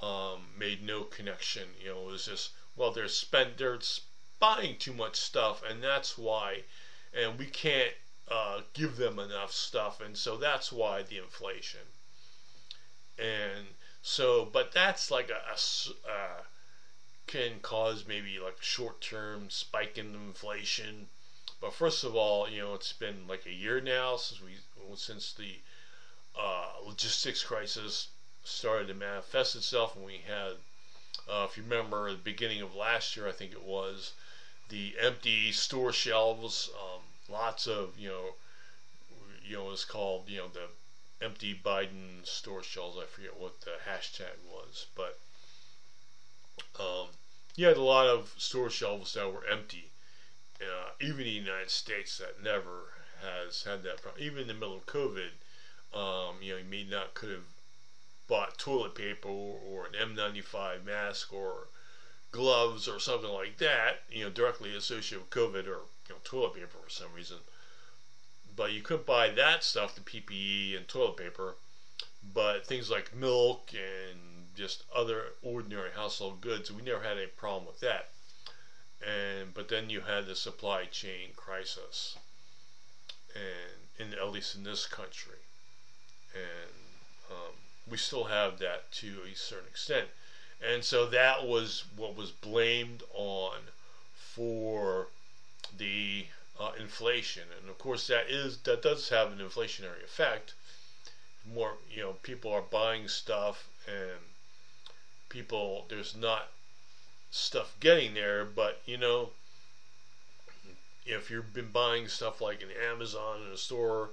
um, 0.01 0.47
made 0.57 0.81
no 0.81 1.03
connection. 1.03 1.75
You 1.81 1.89
know, 1.89 2.01
it 2.07 2.11
was 2.11 2.25
just, 2.27 2.51
well, 2.77 2.91
they're 2.91 3.09
spent, 3.09 3.57
they're 3.57 3.79
buying 4.39 4.77
too 4.77 4.93
much 4.93 5.15
stuff, 5.15 5.63
and 5.63 5.83
that's 5.83 6.17
why, 6.17 6.63
and 7.13 7.37
we 7.39 7.45
can't 7.45 7.93
uh, 8.29 8.61
give 8.73 8.97
them 8.97 9.19
enough 9.19 9.51
stuff, 9.51 10.01
and 10.01 10.17
so 10.17 10.37
that's 10.37 10.71
why 10.71 11.03
the 11.03 11.17
inflation. 11.17 11.87
And 13.17 13.67
so, 14.01 14.45
but 14.45 14.71
that's 14.71 15.09
like 15.09 15.29
a, 15.29 15.41
a 15.51 16.11
uh, 16.11 16.41
can 17.25 17.59
cause 17.61 18.05
maybe 18.07 18.39
like 18.39 18.61
short 18.61 19.01
term 19.01 19.49
spike 19.49 19.97
in 19.97 20.15
inflation 20.15 21.07
but 21.59 21.73
first 21.73 22.03
of 22.03 22.15
all, 22.15 22.47
you 22.47 22.61
know, 22.61 22.75
it's 22.75 22.93
been 22.93 23.27
like 23.27 23.47
a 23.47 23.51
year 23.51 23.81
now 23.81 24.17
since 24.17 24.39
we 24.39 24.57
since 24.95 25.33
the 25.33 25.59
uh, 26.35 26.73
logistics 26.85 27.43
crisis 27.43 28.09
started 28.43 28.87
to 28.89 28.93
manifest 28.93 29.55
itself, 29.55 29.95
and 29.95 30.05
we 30.05 30.19
had, 30.19 30.57
uh, 31.27 31.47
if 31.49 31.57
you 31.57 31.63
remember, 31.63 32.11
the 32.11 32.17
beginning 32.17 32.61
of 32.61 32.75
last 32.75 33.17
year, 33.17 33.27
I 33.27 33.31
think 33.31 33.53
it 33.53 33.63
was, 33.63 34.13
the 34.69 34.95
empty 35.01 35.51
store 35.51 35.93
shelves, 35.93 36.69
um, 36.75 37.01
lots 37.29 37.67
of 37.67 37.97
you 37.99 38.09
know, 38.09 38.35
you 39.43 39.55
know, 39.57 39.71
it's 39.71 39.85
called 39.85 40.29
you 40.29 40.37
know 40.37 40.47
the 40.49 41.25
empty 41.25 41.53
Biden 41.55 42.25
store 42.25 42.63
shelves. 42.63 42.97
I 42.97 43.05
forget 43.05 43.37
what 43.39 43.61
the 43.61 43.71
hashtag 43.89 44.37
was, 44.51 44.87
but 44.95 45.19
um, 46.79 47.07
you 47.55 47.65
had 47.67 47.77
a 47.77 47.81
lot 47.81 48.07
of 48.07 48.33
store 48.37 48.69
shelves 48.69 49.13
that 49.13 49.31
were 49.31 49.45
empty 49.45 49.89
uh, 50.61 50.91
even 51.01 51.19
the 51.25 51.29
United 51.29 51.69
States 51.71 52.17
that 52.17 52.41
never 52.43 52.93
has 53.21 53.63
had 53.63 53.83
that 53.83 54.01
problem. 54.01 54.23
Even 54.23 54.39
in 54.43 54.47
the 54.47 54.53
middle 54.53 54.75
of 54.75 54.85
COVID, 54.85 55.31
Um, 55.93 56.41
you 56.41 56.53
know, 56.53 56.59
you 56.59 56.65
may 56.65 56.83
not 56.83 57.13
could 57.13 57.31
have 57.31 57.47
bought 58.27 58.57
toilet 58.57 58.95
paper 58.95 59.29
or, 59.29 59.59
or 59.59 59.87
an 59.87 59.93
N95 59.95 60.83
mask 60.83 61.33
or 61.33 61.69
gloves 62.31 62.87
or 62.87 62.99
something 62.99 63.29
like 63.29 63.57
that, 63.57 64.01
you 64.11 64.23
know, 64.23 64.29
directly 64.29 64.75
associated 64.75 65.21
with 65.21 65.29
COVID 65.29 65.67
or 65.67 65.81
you 66.07 66.15
know, 66.15 66.17
toilet 66.23 66.53
paper 66.53 66.77
for 66.83 66.89
some 66.89 67.13
reason. 67.15 67.37
But 68.55 68.73
you 68.73 68.81
could 68.81 69.05
buy 69.05 69.29
that 69.29 69.63
stuff, 69.63 69.95
the 69.95 70.01
PPE 70.01 70.75
and 70.75 70.87
toilet 70.87 71.17
paper, 71.17 71.55
but 72.33 72.65
things 72.65 72.89
like 72.89 73.15
milk 73.15 73.71
and 73.73 74.47
just 74.55 74.83
other 74.93 75.33
ordinary 75.43 75.91
household 75.95 76.41
goods, 76.41 76.71
we 76.71 76.81
never 76.81 77.03
had 77.03 77.17
a 77.17 77.27
problem 77.27 77.67
with 77.67 77.79
that. 77.81 78.09
And 79.05 79.53
but 79.53 79.69
then 79.69 79.91
you 79.91 80.01
had 80.01 80.25
the 80.25 80.35
supply 80.35 80.85
chain 80.85 81.29
crisis, 81.35 82.17
and 83.35 84.07
in 84.13 84.17
at 84.17 84.31
least 84.31 84.55
in 84.55 84.63
this 84.63 84.87
country, 84.87 85.37
and 86.33 86.71
um, 87.29 87.53
we 87.87 87.97
still 87.97 88.23
have 88.23 88.57
that 88.57 88.91
to 88.93 89.21
a 89.31 89.35
certain 89.35 89.67
extent. 89.67 90.07
And 90.61 90.83
so 90.83 91.05
that 91.07 91.45
was 91.45 91.83
what 91.95 92.15
was 92.15 92.31
blamed 92.31 93.03
on 93.13 93.57
for 94.15 95.07
the 95.77 96.25
uh, 96.59 96.71
inflation. 96.79 97.43
And 97.59 97.69
of 97.69 97.77
course, 97.77 98.07
that 98.07 98.29
is 98.29 98.57
that 98.59 98.81
does 98.81 99.09
have 99.09 99.31
an 99.31 99.39
inflationary 99.39 100.03
effect. 100.03 100.53
More, 101.53 101.73
you 101.89 102.01
know, 102.01 102.13
people 102.23 102.51
are 102.51 102.61
buying 102.61 103.07
stuff, 103.07 103.67
and 103.87 104.19
people 105.29 105.85
there's 105.89 106.15
not 106.15 106.49
stuff 107.31 107.75
getting 107.79 108.13
there. 108.13 108.43
But 108.43 108.81
you 108.85 108.97
know, 108.97 109.29
if 111.05 111.29
you've 111.29 111.53
been 111.53 111.71
buying 111.71 112.07
stuff 112.07 112.41
like 112.41 112.61
in 112.61 112.69
Amazon 112.91 113.41
in 113.45 113.53
a 113.53 113.57
store, 113.57 114.09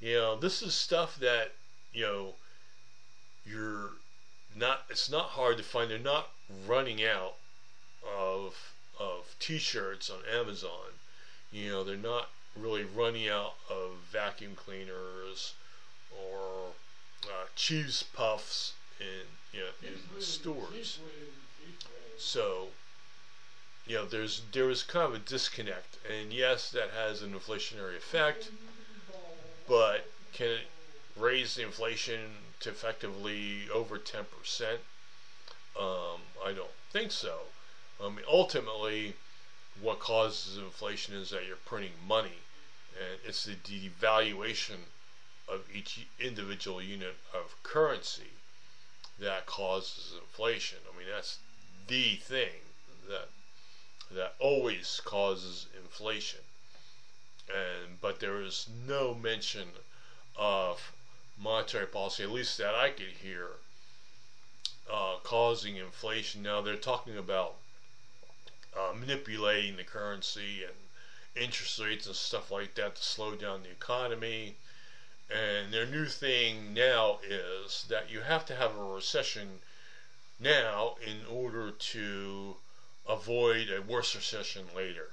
you 0.00 0.14
know, 0.14 0.36
this 0.36 0.62
is 0.62 0.74
stuff 0.74 1.16
that 1.16 1.52
you 1.92 2.02
know 2.02 2.34
you're 3.44 3.92
not 4.58 4.84
it's 4.90 5.10
not 5.10 5.30
hard 5.30 5.56
to 5.58 5.62
find 5.62 5.90
they're 5.90 5.98
not 5.98 6.30
running 6.66 7.04
out 7.04 7.34
of 8.04 8.72
of 8.98 9.34
t-shirts 9.38 10.10
on 10.10 10.18
Amazon. 10.30 10.98
You 11.52 11.70
know 11.70 11.84
they're 11.84 11.96
not 11.96 12.30
really 12.56 12.84
running 12.84 13.28
out 13.28 13.54
of 13.70 13.98
vacuum 14.10 14.54
cleaners 14.56 15.54
or 16.10 16.72
uh, 17.24 17.46
cheese 17.54 18.04
puffs 18.12 18.72
in 19.00 19.26
you 19.52 19.60
know 19.60 19.88
in 20.16 20.20
stores. 20.20 20.98
So 22.16 22.68
you 23.86 23.96
know 23.96 24.06
there's 24.06 24.42
there 24.52 24.70
is 24.70 24.82
kind 24.82 25.06
of 25.06 25.14
a 25.14 25.18
disconnect. 25.18 25.96
And 26.10 26.32
yes 26.32 26.70
that 26.70 26.90
has 26.90 27.22
an 27.22 27.32
inflationary 27.32 27.96
effect 27.96 28.50
but 29.68 30.10
can 30.32 30.48
it 30.48 30.66
raise 31.16 31.54
the 31.54 31.62
inflation 31.62 32.20
effectively 32.66 33.68
over 33.72 33.98
10%. 33.98 34.24
Um, 35.78 36.20
I 36.44 36.52
don't 36.52 36.70
think 36.90 37.12
so. 37.12 37.38
I 38.02 38.08
mean, 38.08 38.24
ultimately, 38.28 39.14
what 39.80 40.00
causes 40.00 40.58
inflation 40.58 41.14
is 41.14 41.30
that 41.30 41.46
you're 41.46 41.56
printing 41.56 41.92
money, 42.06 42.40
and 42.98 43.20
it's 43.24 43.44
the 43.44 43.54
devaluation 43.54 44.86
of 45.48 45.62
each 45.72 46.06
individual 46.20 46.82
unit 46.82 47.16
of 47.32 47.62
currency 47.62 48.32
that 49.18 49.46
causes 49.46 50.12
inflation. 50.20 50.78
I 50.92 50.96
mean, 50.98 51.08
that's 51.10 51.38
the 51.86 52.16
thing 52.16 52.60
that 53.08 53.28
that 54.10 54.34
always 54.38 55.00
causes 55.04 55.66
inflation. 55.76 56.40
And 57.48 58.00
but 58.00 58.20
there 58.20 58.40
is 58.40 58.68
no 58.86 59.14
mention 59.14 59.68
of 60.36 60.92
monetary 61.40 61.86
policy, 61.86 62.22
at 62.22 62.30
least 62.30 62.58
that 62.58 62.74
I 62.74 62.90
could 62.90 63.14
hear, 63.22 63.48
uh, 64.92 65.16
causing 65.22 65.76
inflation. 65.76 66.42
Now 66.42 66.60
they're 66.60 66.76
talking 66.76 67.16
about 67.16 67.56
uh, 68.76 68.92
manipulating 68.94 69.76
the 69.76 69.84
currency 69.84 70.64
and 70.64 70.74
interest 71.34 71.78
rates 71.78 72.06
and 72.06 72.16
stuff 72.16 72.50
like 72.50 72.74
that 72.74 72.96
to 72.96 73.02
slow 73.02 73.34
down 73.34 73.62
the 73.62 73.70
economy. 73.70 74.56
And 75.30 75.72
their 75.72 75.86
new 75.86 76.06
thing 76.06 76.74
now 76.74 77.18
is 77.22 77.84
that 77.88 78.10
you 78.10 78.20
have 78.20 78.46
to 78.46 78.56
have 78.56 78.76
a 78.76 78.82
recession 78.82 79.60
now 80.40 80.96
in 81.04 81.26
order 81.26 81.70
to 81.70 82.56
avoid 83.06 83.70
a 83.70 83.82
worse 83.82 84.14
recession 84.14 84.64
later. 84.74 85.10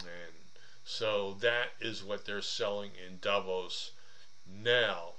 And 0.00 0.34
so 0.84 1.36
that 1.40 1.68
is 1.80 2.02
what 2.02 2.26
they're 2.26 2.42
selling 2.42 2.90
in 3.06 3.18
Davos 3.20 3.92
now 4.46 5.13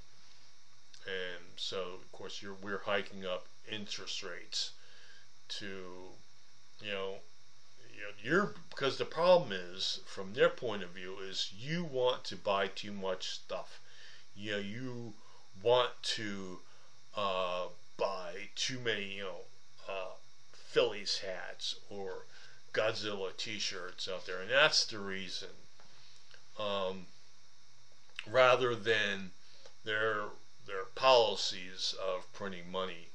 and 1.05 1.43
so 1.55 1.93
of 1.95 2.11
course 2.11 2.41
you're 2.41 2.57
we're 2.61 2.81
hiking 2.85 3.25
up 3.25 3.45
interest 3.71 4.23
rates 4.23 4.71
to 5.47 6.11
you 6.81 6.91
know 6.91 7.15
you're 8.21 8.53
because 8.69 8.97
the 8.97 9.05
problem 9.05 9.51
is 9.51 9.99
from 10.05 10.33
their 10.33 10.49
point 10.49 10.83
of 10.83 10.89
view 10.89 11.17
is 11.19 11.51
you 11.57 11.83
want 11.83 12.23
to 12.25 12.35
buy 12.35 12.67
too 12.67 12.91
much 12.91 13.29
stuff. 13.29 13.79
You 14.35 14.51
know 14.53 14.57
you 14.57 15.13
want 15.61 15.91
to 16.01 16.59
uh, 17.15 17.65
buy 17.97 18.49
too 18.55 18.79
many 18.79 19.17
you 19.17 19.23
know 19.23 19.39
uh, 19.87 20.13
Phillies 20.51 21.19
hats 21.19 21.75
or 21.89 22.25
Godzilla 22.73 23.35
t-shirts 23.37 24.09
out 24.09 24.25
there 24.25 24.41
and 24.41 24.49
that's 24.49 24.85
the 24.85 24.99
reason. 24.99 25.49
Um, 26.59 27.05
rather 28.29 28.75
than 28.75 29.31
their 29.83 30.23
their 30.65 30.85
policies 30.95 31.95
of 32.01 32.31
printing 32.33 32.71
money 32.71 33.09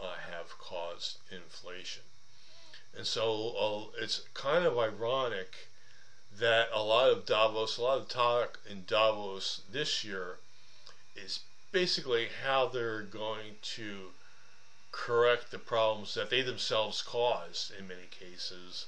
uh, 0.00 0.14
have 0.30 0.58
caused 0.58 1.18
inflation. 1.30 2.02
And 2.96 3.06
so 3.06 3.90
uh, 3.96 4.02
it's 4.02 4.22
kind 4.34 4.64
of 4.64 4.78
ironic 4.78 5.68
that 6.38 6.68
a 6.72 6.82
lot 6.82 7.10
of 7.10 7.26
Davos, 7.26 7.76
a 7.76 7.82
lot 7.82 7.98
of 7.98 8.08
talk 8.08 8.58
in 8.68 8.84
Davos 8.86 9.62
this 9.70 10.04
year 10.04 10.38
is 11.14 11.40
basically 11.72 12.28
how 12.44 12.66
they're 12.66 13.02
going 13.02 13.56
to 13.62 14.12
correct 14.92 15.50
the 15.50 15.58
problems 15.58 16.14
that 16.14 16.30
they 16.30 16.42
themselves 16.42 17.02
caused 17.02 17.72
in 17.78 17.86
many 17.86 18.06
cases 18.10 18.86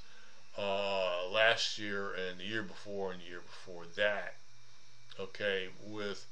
uh, 0.57 1.27
last 1.27 1.77
year 1.77 2.13
and 2.13 2.39
the 2.39 2.43
year 2.43 2.63
before 2.63 3.11
and 3.11 3.21
the 3.21 3.25
year 3.25 3.41
before 3.41 3.85
that. 3.95 4.35
Okay, 5.19 5.69
with 5.85 6.25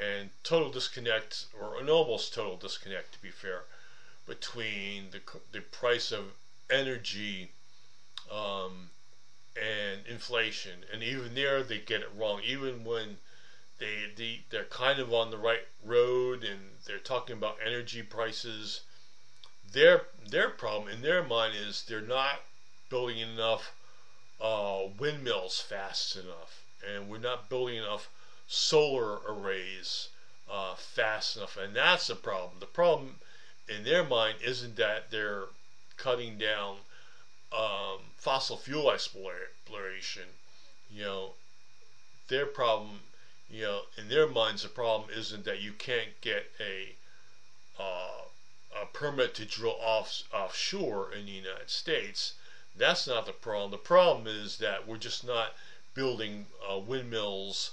and 0.00 0.30
total 0.42 0.70
disconnect, 0.70 1.46
or 1.58 1.76
almost 1.88 2.34
total 2.34 2.56
disconnect, 2.56 3.12
to 3.12 3.22
be 3.22 3.30
fair, 3.30 3.64
between 4.26 5.10
the 5.10 5.20
the 5.52 5.60
price 5.60 6.12
of 6.12 6.32
energy 6.70 7.50
um, 8.30 8.90
and 9.56 10.06
inflation. 10.06 10.84
And 10.92 11.02
even 11.02 11.34
there, 11.34 11.62
they 11.62 11.78
get 11.78 12.02
it 12.02 12.10
wrong. 12.16 12.40
Even 12.44 12.84
when 12.84 13.18
they, 13.78 14.10
they 14.16 14.42
they're 14.50 14.64
kind 14.64 14.98
of 14.98 15.12
on 15.12 15.30
the 15.30 15.38
right 15.38 15.66
road 15.84 16.44
and 16.44 16.60
they're 16.86 16.98
talking 16.98 17.36
about 17.36 17.58
energy 17.64 18.02
prices, 18.02 18.82
their 19.72 20.06
their 20.28 20.50
problem 20.50 20.92
in 20.92 21.02
their 21.02 21.22
mind 21.22 21.54
is 21.56 21.82
they're 21.82 22.00
not 22.00 22.42
building 22.88 23.18
enough 23.18 23.72
uh, 24.40 24.82
windmills 24.98 25.60
fast 25.60 26.16
enough, 26.16 26.62
and 26.86 27.08
we're 27.08 27.18
not 27.18 27.48
building 27.48 27.76
enough 27.76 28.08
solar 28.48 29.18
arrays 29.28 30.08
uh, 30.50 30.74
fast 30.74 31.36
enough, 31.36 31.56
and 31.58 31.76
that's 31.76 32.06
the 32.06 32.14
problem. 32.16 32.58
The 32.58 32.66
problem 32.66 33.16
in 33.68 33.84
their 33.84 34.02
mind 34.02 34.38
isn't 34.42 34.76
that 34.76 35.10
they're 35.10 35.44
cutting 35.98 36.38
down 36.38 36.78
um, 37.52 38.00
fossil 38.16 38.56
fuel 38.56 38.90
exploration. 38.90 40.28
You 40.90 41.02
know, 41.02 41.32
their 42.28 42.46
problem, 42.46 43.00
you 43.50 43.62
know, 43.62 43.82
in 43.98 44.08
their 44.08 44.26
minds, 44.26 44.62
the 44.62 44.68
problem 44.68 45.10
isn't 45.10 45.44
that 45.44 45.60
you 45.60 45.72
can't 45.72 46.18
get 46.22 46.50
a 46.58 46.94
uh, 47.78 48.22
a 48.80 48.86
permit 48.86 49.34
to 49.34 49.44
drill 49.44 49.78
off 49.80 50.22
offshore 50.32 51.12
in 51.12 51.26
the 51.26 51.32
United 51.32 51.70
States. 51.70 52.34
That's 52.76 53.06
not 53.06 53.26
the 53.26 53.32
problem. 53.32 53.70
The 53.70 53.78
problem 53.78 54.26
is 54.26 54.56
that 54.58 54.86
we're 54.86 54.96
just 54.96 55.26
not 55.26 55.54
building 55.94 56.46
uh, 56.68 56.78
windmills 56.78 57.72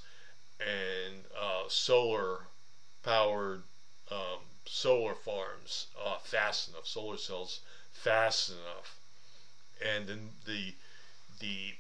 and 0.60 1.26
uh, 1.40 1.64
solar 1.68 2.48
powered 3.04 3.64
um, 4.12 4.40
solar 4.66 5.14
farms 5.14 5.88
uh, 6.04 6.18
fast 6.20 6.70
enough, 6.70 6.88
solar 6.88 7.18
cells 7.18 7.60
fast 7.92 8.50
enough, 8.50 9.00
and 9.84 10.08
then 10.08 10.30
the 10.46 10.74
the 11.40 11.74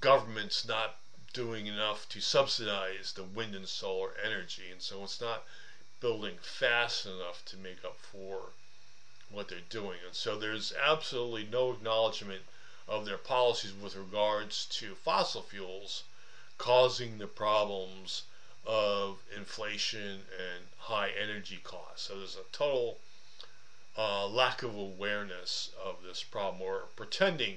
government's 0.00 0.66
not 0.66 0.96
doing 1.32 1.66
enough 1.66 2.08
to 2.08 2.20
subsidize 2.20 3.12
the 3.12 3.24
wind 3.24 3.54
and 3.54 3.68
solar 3.68 4.14
energy, 4.24 4.70
and 4.70 4.82
so 4.82 5.04
it's 5.04 5.20
not 5.20 5.44
building 6.00 6.38
fast 6.40 7.06
enough 7.06 7.44
to 7.44 7.56
make 7.56 7.84
up 7.84 7.96
for 7.98 8.52
what 9.30 9.48
they're 9.48 9.60
doing. 9.68 9.98
And 10.04 10.14
so 10.14 10.38
there's 10.38 10.72
absolutely 10.72 11.44
no 11.44 11.72
acknowledgement 11.72 12.42
of 12.88 13.04
their 13.04 13.18
policies 13.18 13.72
with 13.72 13.94
regards 13.94 14.66
to 14.66 14.94
fossil 14.94 15.42
fuels 15.42 16.02
causing 16.60 17.16
the 17.16 17.26
problems 17.26 18.24
of 18.66 19.18
inflation 19.34 20.20
and 20.38 20.62
high 20.78 21.08
energy 21.08 21.58
costs. 21.64 22.08
So 22.08 22.18
there's 22.18 22.36
a 22.36 22.52
total 22.52 22.98
uh, 23.96 24.26
lack 24.26 24.62
of 24.62 24.76
awareness 24.76 25.70
of 25.82 25.96
this 26.06 26.22
problem 26.22 26.60
or 26.60 26.82
pretending 26.96 27.56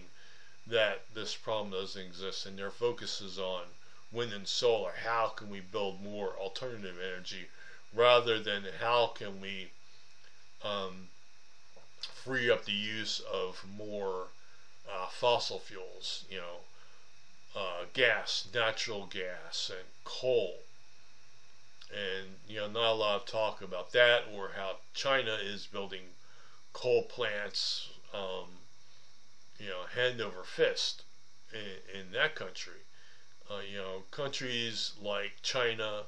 that 0.65 1.01
this 1.13 1.35
problem 1.35 1.71
doesn't 1.71 2.01
exist 2.01 2.45
and 2.45 2.57
their 2.57 2.71
focus 2.71 3.19
is 3.19 3.37
on 3.37 3.63
wind 4.13 4.31
and 4.31 4.47
solar. 4.47 4.93
How 5.03 5.27
can 5.27 5.49
we 5.49 5.59
build 5.59 6.01
more 6.01 6.37
alternative 6.37 6.95
energy 6.97 7.49
rather 7.93 8.39
than 8.39 8.63
how 8.79 9.07
can 9.07 9.41
we 9.41 9.67
um, 10.63 11.09
free 12.23 12.49
up 12.49 12.63
the 12.63 12.71
use 12.71 13.19
of 13.19 13.65
more 13.77 14.27
uh, 14.89 15.07
fossil 15.07 15.59
fuels, 15.59 16.23
you 16.29 16.37
know, 16.37 16.59
uh, 17.55 17.85
gas, 17.93 18.47
natural 18.53 19.05
gas, 19.05 19.71
and 19.75 19.87
coal. 20.03 20.55
And, 21.91 22.29
you 22.47 22.57
know, 22.57 22.67
not 22.67 22.91
a 22.91 22.95
lot 22.95 23.21
of 23.21 23.25
talk 23.27 23.61
about 23.61 23.91
that 23.91 24.23
or 24.33 24.51
how 24.55 24.77
China 24.93 25.37
is 25.39 25.67
building 25.67 26.01
coal 26.73 27.03
plants, 27.03 27.89
um, 28.13 28.47
you 29.59 29.67
know, 29.67 29.83
hand 29.93 30.19
over 30.19 30.43
fist 30.43 31.03
in, 31.53 31.99
in 32.01 32.11
that 32.13 32.35
country. 32.35 32.81
Uh, 33.49 33.59
you 33.69 33.77
know, 33.77 34.03
countries 34.09 34.93
like 35.01 35.33
China 35.43 36.03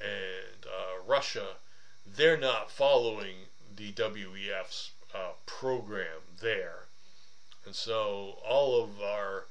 and 0.00 0.66
uh, 0.66 1.02
Russia, 1.06 1.56
they're 2.04 2.36
not 2.36 2.70
following 2.70 3.34
the 3.74 3.92
WEF's 3.92 4.90
uh, 5.14 5.32
program 5.46 6.20
there. 6.40 6.80
And 7.64 7.74
so 7.74 8.38
all 8.46 8.82
of 8.82 9.00
our 9.00 9.46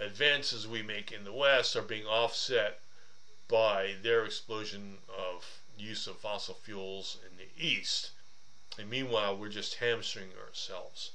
advances 0.00 0.66
we 0.66 0.82
make 0.82 1.10
in 1.12 1.24
the 1.24 1.32
West 1.32 1.74
are 1.76 1.82
being 1.82 2.06
offset 2.06 2.80
by 3.48 3.94
their 4.02 4.24
explosion 4.24 4.98
of 5.08 5.60
use 5.76 6.06
of 6.06 6.18
fossil 6.18 6.54
fuels 6.54 7.18
in 7.28 7.36
the 7.36 7.48
East. 7.56 8.10
And 8.78 8.90
meanwhile, 8.90 9.36
we're 9.36 9.48
just 9.48 9.76
hamstringing 9.76 10.36
ourselves. 10.38 11.12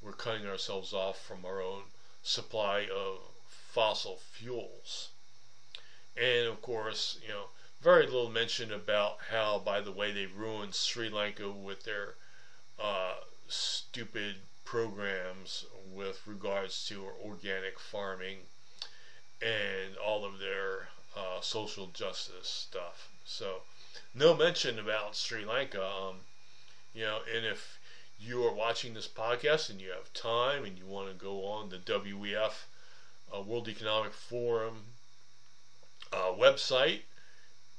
We're 0.00 0.12
cutting 0.12 0.46
ourselves 0.46 0.92
off 0.92 1.20
from 1.24 1.44
our 1.44 1.60
own 1.60 1.84
supply 2.22 2.88
of 2.92 3.18
fossil 3.48 4.18
fuels. 4.32 5.08
And 6.16 6.46
of 6.46 6.60
course, 6.60 7.18
you 7.22 7.28
know, 7.28 7.46
very 7.80 8.04
little 8.04 8.30
mention 8.30 8.72
about 8.72 9.18
how, 9.30 9.58
by 9.58 9.80
the 9.80 9.90
way, 9.90 10.12
they 10.12 10.26
ruined 10.26 10.74
Sri 10.74 11.08
Lanka 11.08 11.50
with 11.50 11.82
their 11.84 12.14
uh, 12.78 13.14
stupid 13.48 14.36
programs 14.64 15.66
with 15.92 16.26
regards 16.26 16.86
to 16.88 17.04
organic 17.24 17.78
farming 17.78 18.38
and 19.40 19.96
all 19.96 20.24
of 20.24 20.38
their 20.38 20.88
uh, 21.16 21.40
social 21.40 21.88
justice 21.88 22.48
stuff. 22.48 23.10
So, 23.24 23.62
no 24.14 24.34
mention 24.34 24.78
about 24.78 25.16
Sri 25.16 25.44
Lanka. 25.44 25.84
Um, 25.84 26.16
you 26.94 27.02
know, 27.02 27.20
and 27.34 27.44
if 27.44 27.78
you 28.18 28.44
are 28.44 28.52
watching 28.52 28.94
this 28.94 29.08
podcast 29.08 29.68
and 29.68 29.80
you 29.80 29.90
have 29.90 30.12
time 30.12 30.64
and 30.64 30.78
you 30.78 30.86
want 30.86 31.08
to 31.08 31.14
go 31.14 31.44
on 31.44 31.70
the 31.70 31.78
WEF 31.78 32.66
uh, 33.34 33.40
World 33.40 33.68
Economic 33.68 34.12
Forum 34.12 34.84
uh, 36.12 36.32
website 36.38 37.00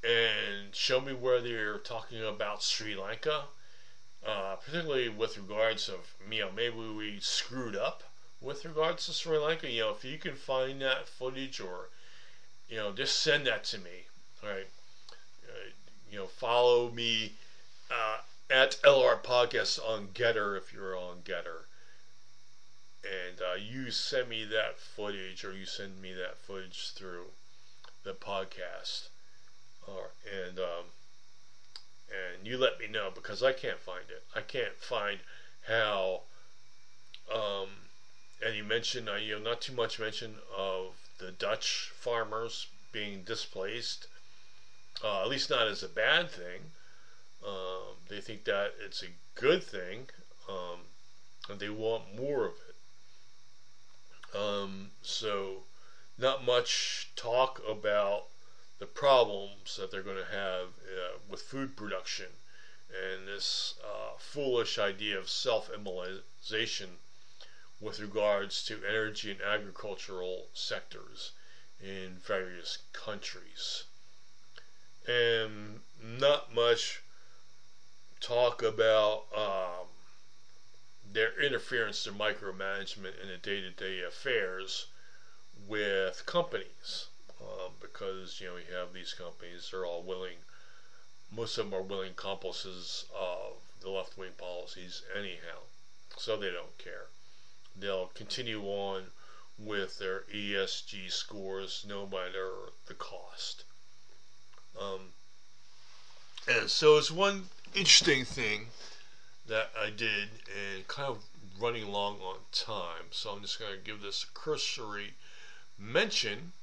and 0.04 0.74
show 0.76 1.00
me 1.00 1.14
where 1.14 1.40
they're 1.40 1.78
talking 1.78 2.24
about 2.24 2.62
Sri 2.62 2.96
Lanka 2.96 3.46
uh, 4.26 4.56
particularly 4.56 5.10
with 5.10 5.38
regards 5.38 5.90
of 5.90 6.16
you 6.32 6.42
know 6.42 6.52
maybe 6.56 6.78
we 6.78 7.20
screwed 7.20 7.76
up 7.76 8.04
with 8.42 8.66
regards 8.66 9.06
to 9.06 9.14
Sri 9.14 9.38
Lanka. 9.38 9.70
You 9.70 9.82
know, 9.82 9.92
if 9.92 10.04
you 10.06 10.18
can 10.18 10.36
find 10.36 10.82
that 10.82 11.08
footage 11.08 11.60
or 11.60 11.90
you 12.70 12.78
know 12.78 12.92
just 12.92 13.20
send 13.20 13.48
that 13.48 13.64
to 13.66 13.78
me. 13.78 14.08
All 14.44 14.50
right, 14.50 14.68
uh, 15.48 15.70
you 16.12 16.18
know, 16.18 16.28
follow 16.28 16.92
me 16.92 17.34
uh, 17.92 18.18
at 18.50 18.78
LR 18.84 19.22
Podcast 19.22 19.80
on 19.80 20.08
Gettr 20.14 20.58
if 20.58 20.74
you're 20.74 20.98
on 20.98 21.18
Gettr. 21.24 21.66
And 23.04 23.42
uh, 23.42 23.56
you 23.56 23.92
send 23.92 24.30
me 24.30 24.46
that 24.46 24.80
footage, 24.80 25.44
or 25.44 25.54
you 25.54 25.66
send 25.66 26.02
me 26.02 26.14
that 26.14 26.38
footage 26.38 26.92
through 26.92 27.26
the 28.04 28.14
podcast, 28.14 29.10
or 29.86 30.12
and 30.32 30.58
um, 30.58 30.86
and 32.14 32.46
you 32.48 32.58
let 32.58 32.80
me 32.80 32.88
know 32.88 33.10
because 33.14 33.42
I 33.42 33.54
can't 33.54 33.80
find 33.80 34.06
it. 34.10 34.24
I 34.36 34.42
can't 34.42 34.76
find 34.78 35.20
how. 35.68 36.22
Um, 37.34 37.70
and 38.46 38.56
you 38.56 38.64
mentioned, 38.64 39.10
uh, 39.10 39.16
you 39.16 39.40
know, 39.40 39.50
not 39.52 39.62
too 39.62 39.74
much 39.74 40.00
mention 40.00 40.36
of 40.56 40.94
the 41.18 41.32
Dutch 41.32 41.92
farmers 41.96 42.68
being 42.92 43.24
displaced. 43.24 44.08
Uh, 45.04 45.22
at 45.22 45.30
least 45.30 45.50
not 45.50 45.68
as 45.68 45.84
a 45.84 45.90
bad 45.90 46.30
thing. 46.30 46.72
Um, 47.46 47.98
they 48.10 48.22
think 48.22 48.46
that 48.46 48.74
it's 48.86 49.04
a 49.04 49.08
good 49.36 49.64
thing, 49.64 50.08
um, 50.48 50.80
and 51.50 51.60
they 51.60 51.70
want 51.70 52.16
more 52.16 52.46
of 52.46 52.54
it. 52.70 54.38
Um, 54.38 54.92
so, 55.02 55.64
not 56.18 56.46
much 56.46 57.10
talk 57.16 57.62
about 57.68 58.28
the 58.84 58.88
problems 58.88 59.78
that 59.78 59.90
they're 59.90 60.02
going 60.02 60.18
to 60.18 60.38
have 60.38 60.68
uh, 60.68 61.18
with 61.30 61.42
food 61.42 61.74
production 61.78 62.26
and 62.90 63.26
this 63.26 63.76
uh, 63.82 64.18
foolish 64.18 64.78
idea 64.78 65.18
of 65.18 65.30
self-immolation 65.30 66.90
with 67.80 68.02
regards 68.02 68.66
to 68.66 68.84
energy 68.86 69.32
and 69.32 69.42
agricultural 69.42 70.48
sectors 70.54 71.32
in 71.82 72.18
various 72.28 72.80
countries. 72.92 73.84
And 75.08 75.80
not 76.02 76.54
much 76.54 77.02
talk 78.20 78.62
about 78.62 79.28
um, 79.34 79.88
their 81.10 81.42
interference, 81.42 82.04
their 82.04 82.12
micromanagement 82.12 83.14
in 83.22 83.30
the 83.30 83.38
day 83.38 83.62
to 83.62 83.70
day 83.70 84.02
affairs 84.02 84.88
with 85.70 86.26
companies 86.26 87.08
um, 87.44 87.72
because 87.82 88.40
you 88.40 88.48
know 88.48 88.56
you 88.56 88.76
have 88.76 88.94
these 88.94 89.14
companies 89.14 89.70
they're 89.72 89.86
all 89.86 90.04
willing 90.04 90.38
most 91.36 91.58
of 91.58 91.70
them 91.70 91.80
are 91.80 91.84
willing 91.84 92.12
accomplices 92.12 93.06
of 93.16 93.54
the 93.82 93.90
left 93.90 94.18
wing 94.18 94.32
policies 94.38 95.02
anyhow 95.18 95.60
so 96.18 96.38
they 96.38 96.52
don't 96.52 96.78
care. 96.78 97.08
They'll 97.76 98.12
continue 98.14 98.64
on 98.64 99.04
with 99.58 99.98
their 100.00 100.22
ESG 100.34 101.12
scores 101.12 101.86
no 101.88 102.06
matter 102.06 102.52
the 102.88 102.94
cost. 102.94 103.64
Um, 104.80 105.14
and 106.48 106.70
so 106.70 106.98
it's 106.98 107.12
one 107.12 107.46
interesting 107.74 108.26
thing 108.26 108.68
that 109.48 109.72
I 109.80 109.90
did 109.90 110.30
and 110.48 110.88
kind 110.88 111.10
of 111.10 111.24
running 111.60 111.84
along 111.84 112.20
on 112.22 112.38
time 112.52 113.06
so 113.12 113.32
I'm 113.32 113.42
just 113.42 113.60
going 113.60 113.74
to 113.74 113.78
give 113.78 114.02
this 114.02 114.24
a 114.24 114.40
cursory 114.40 115.14
mention 115.78 116.54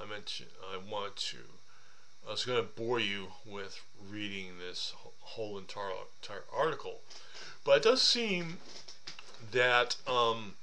I 0.00 0.06
mentioned 0.06 0.50
I 0.72 0.78
want 0.78 1.16
to. 1.16 1.36
I 2.26 2.30
was 2.30 2.44
going 2.44 2.58
to 2.62 2.68
bore 2.80 3.00
you 3.00 3.28
with 3.44 3.82
reading 4.10 4.58
this 4.58 4.94
whole 5.20 5.58
entire, 5.58 5.90
entire 6.22 6.44
article, 6.52 7.00
but 7.64 7.78
it 7.78 7.82
does 7.82 8.00
seem 8.00 8.58
that 9.52 9.96
um, 10.06 10.54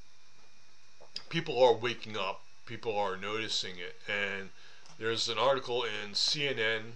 people 1.30 1.62
are 1.62 1.74
waking 1.74 2.18
up. 2.18 2.42
People 2.66 2.98
are 2.98 3.16
noticing 3.16 3.78
it, 3.78 4.00
and 4.08 4.50
there's 4.98 5.30
an 5.30 5.38
article 5.38 5.84
in 5.84 6.14
CNN 6.14 6.94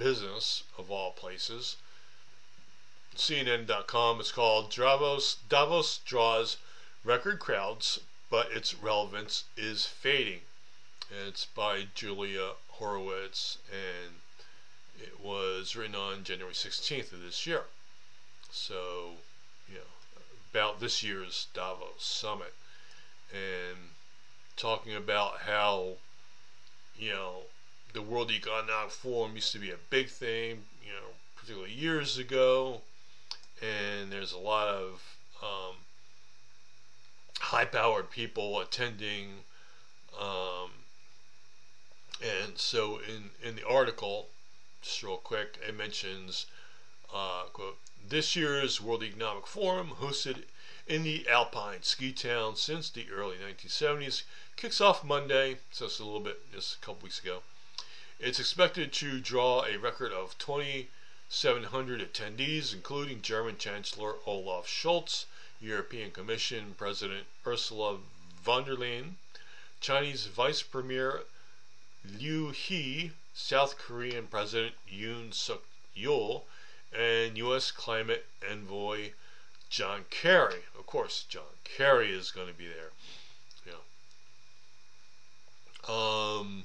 Business 0.00 0.62
of 0.78 0.90
all 0.90 1.12
places. 1.12 1.76
CNN.com. 3.14 4.20
It's 4.20 4.32
called 4.32 4.70
Davos. 4.70 5.36
Davos 5.46 5.98
draws 6.06 6.56
record 7.04 7.38
crowds, 7.38 8.00
but 8.30 8.50
its 8.50 8.74
relevance 8.74 9.44
is 9.58 9.84
fading. 9.84 10.40
It's 11.12 11.44
by 11.44 11.88
Julia 11.92 12.52
Horowitz, 12.68 13.58
and 13.68 14.14
it 14.96 15.18
was 15.18 15.74
written 15.74 15.96
on 15.96 16.22
January 16.22 16.54
16th 16.54 17.12
of 17.12 17.20
this 17.20 17.48
year. 17.48 17.64
So, 18.52 19.16
you 19.68 19.74
know, 19.74 20.22
about 20.52 20.78
this 20.78 21.02
year's 21.02 21.48
Davos 21.52 22.04
summit, 22.04 22.54
and 23.32 23.90
talking 24.56 24.94
about 24.94 25.40
how, 25.40 25.94
you 26.96 27.10
know, 27.10 27.42
the 27.92 28.02
World 28.02 28.30
Economic 28.30 28.92
Forum 28.92 29.34
used 29.34 29.50
to 29.52 29.58
be 29.58 29.72
a 29.72 29.78
big 29.90 30.08
thing, 30.08 30.62
you 30.84 30.92
know, 30.92 31.14
particularly 31.34 31.72
years 31.72 32.18
ago, 32.18 32.82
and 33.60 34.12
there's 34.12 34.32
a 34.32 34.38
lot 34.38 34.68
of 34.68 35.16
um, 35.42 35.74
high-powered 37.40 38.10
people 38.10 38.60
attending. 38.60 39.42
Um, 40.16 40.70
and 42.22 42.58
so 42.58 42.98
in, 42.98 43.30
in 43.42 43.56
the 43.56 43.66
article, 43.66 44.28
just 44.82 45.02
real 45.02 45.16
quick, 45.16 45.58
it 45.66 45.76
mentions, 45.76 46.46
uh, 47.14 47.44
quote, 47.52 47.78
this 48.06 48.36
year's 48.36 48.80
World 48.80 49.02
Economic 49.02 49.46
Forum, 49.46 49.92
hosted 50.00 50.44
in 50.86 51.02
the 51.02 51.28
Alpine 51.28 51.82
ski 51.82 52.12
town 52.12 52.56
since 52.56 52.90
the 52.90 53.06
early 53.10 53.36
1970s, 53.36 54.22
kicks 54.56 54.80
off 54.80 55.04
Monday, 55.04 55.58
so 55.70 55.86
it's 55.86 55.98
a 55.98 56.04
little 56.04 56.20
bit, 56.20 56.52
just 56.52 56.76
a 56.76 56.78
couple 56.78 57.04
weeks 57.04 57.20
ago, 57.20 57.42
It's 58.18 58.38
expected 58.38 58.92
to 58.94 59.20
draw 59.20 59.64
a 59.64 59.78
record 59.78 60.12
of 60.12 60.36
2,700 60.38 62.00
attendees, 62.00 62.74
including 62.74 63.22
German 63.22 63.56
Chancellor 63.56 64.16
Olaf 64.26 64.66
Scholz, 64.66 65.24
European 65.60 66.10
Commission 66.10 66.74
President 66.76 67.26
Ursula 67.46 67.98
von 68.42 68.64
der 68.64 68.76
Leyen, 68.76 69.16
Chinese 69.80 70.26
Vice 70.26 70.62
Premier 70.62 71.22
Liu 72.02 72.50
He, 72.50 73.12
South 73.34 73.76
Korean 73.76 74.26
President 74.26 74.74
Yoon 74.90 75.34
Suk 75.34 75.64
Yeol, 75.96 76.44
and 76.92 77.36
U.S. 77.36 77.70
Climate 77.70 78.26
Envoy 78.48 79.12
John 79.68 80.06
Kerry. 80.10 80.64
Of 80.78 80.86
course, 80.86 81.24
John 81.28 81.58
Kerry 81.64 82.10
is 82.12 82.30
going 82.30 82.48
to 82.48 82.54
be 82.54 82.66
there. 82.66 82.90
Yeah. 83.66 83.74
Um, 85.86 86.64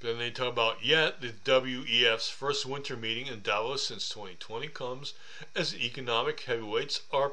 then 0.00 0.18
they 0.18 0.30
talk 0.30 0.52
about 0.52 0.84
yet 0.84 1.20
the 1.20 1.32
WEF's 1.44 2.28
first 2.28 2.66
winter 2.66 2.96
meeting 2.96 3.26
in 3.26 3.40
Davos 3.40 3.86
since 3.86 4.08
2020 4.10 4.68
comes 4.68 5.14
as 5.54 5.74
economic 5.74 6.40
heavyweights 6.40 7.00
are 7.10 7.32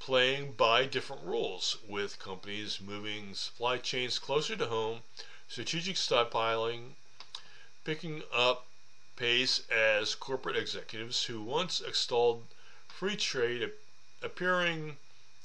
playing 0.00 0.52
by 0.52 0.84
different 0.84 1.22
rules, 1.22 1.78
with 1.88 2.18
companies 2.18 2.80
moving 2.80 3.34
supply 3.34 3.78
chains 3.78 4.18
closer 4.18 4.56
to 4.56 4.66
home, 4.66 5.02
strategic 5.48 5.96
stockpiling 5.96 6.94
picking 7.84 8.22
up 8.34 8.66
pace 9.16 9.62
as 9.70 10.14
corporate 10.14 10.56
executives 10.56 11.24
who 11.24 11.40
once 11.42 11.80
extolled 11.80 12.42
free 12.88 13.16
trade 13.16 13.70
appearing 14.22 14.96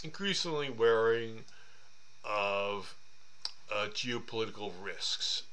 increasingly 0.03 0.69
wary 0.69 1.43
of 2.23 2.95
uh, 3.73 3.87
geopolitical 3.93 4.71
risks. 4.81 5.43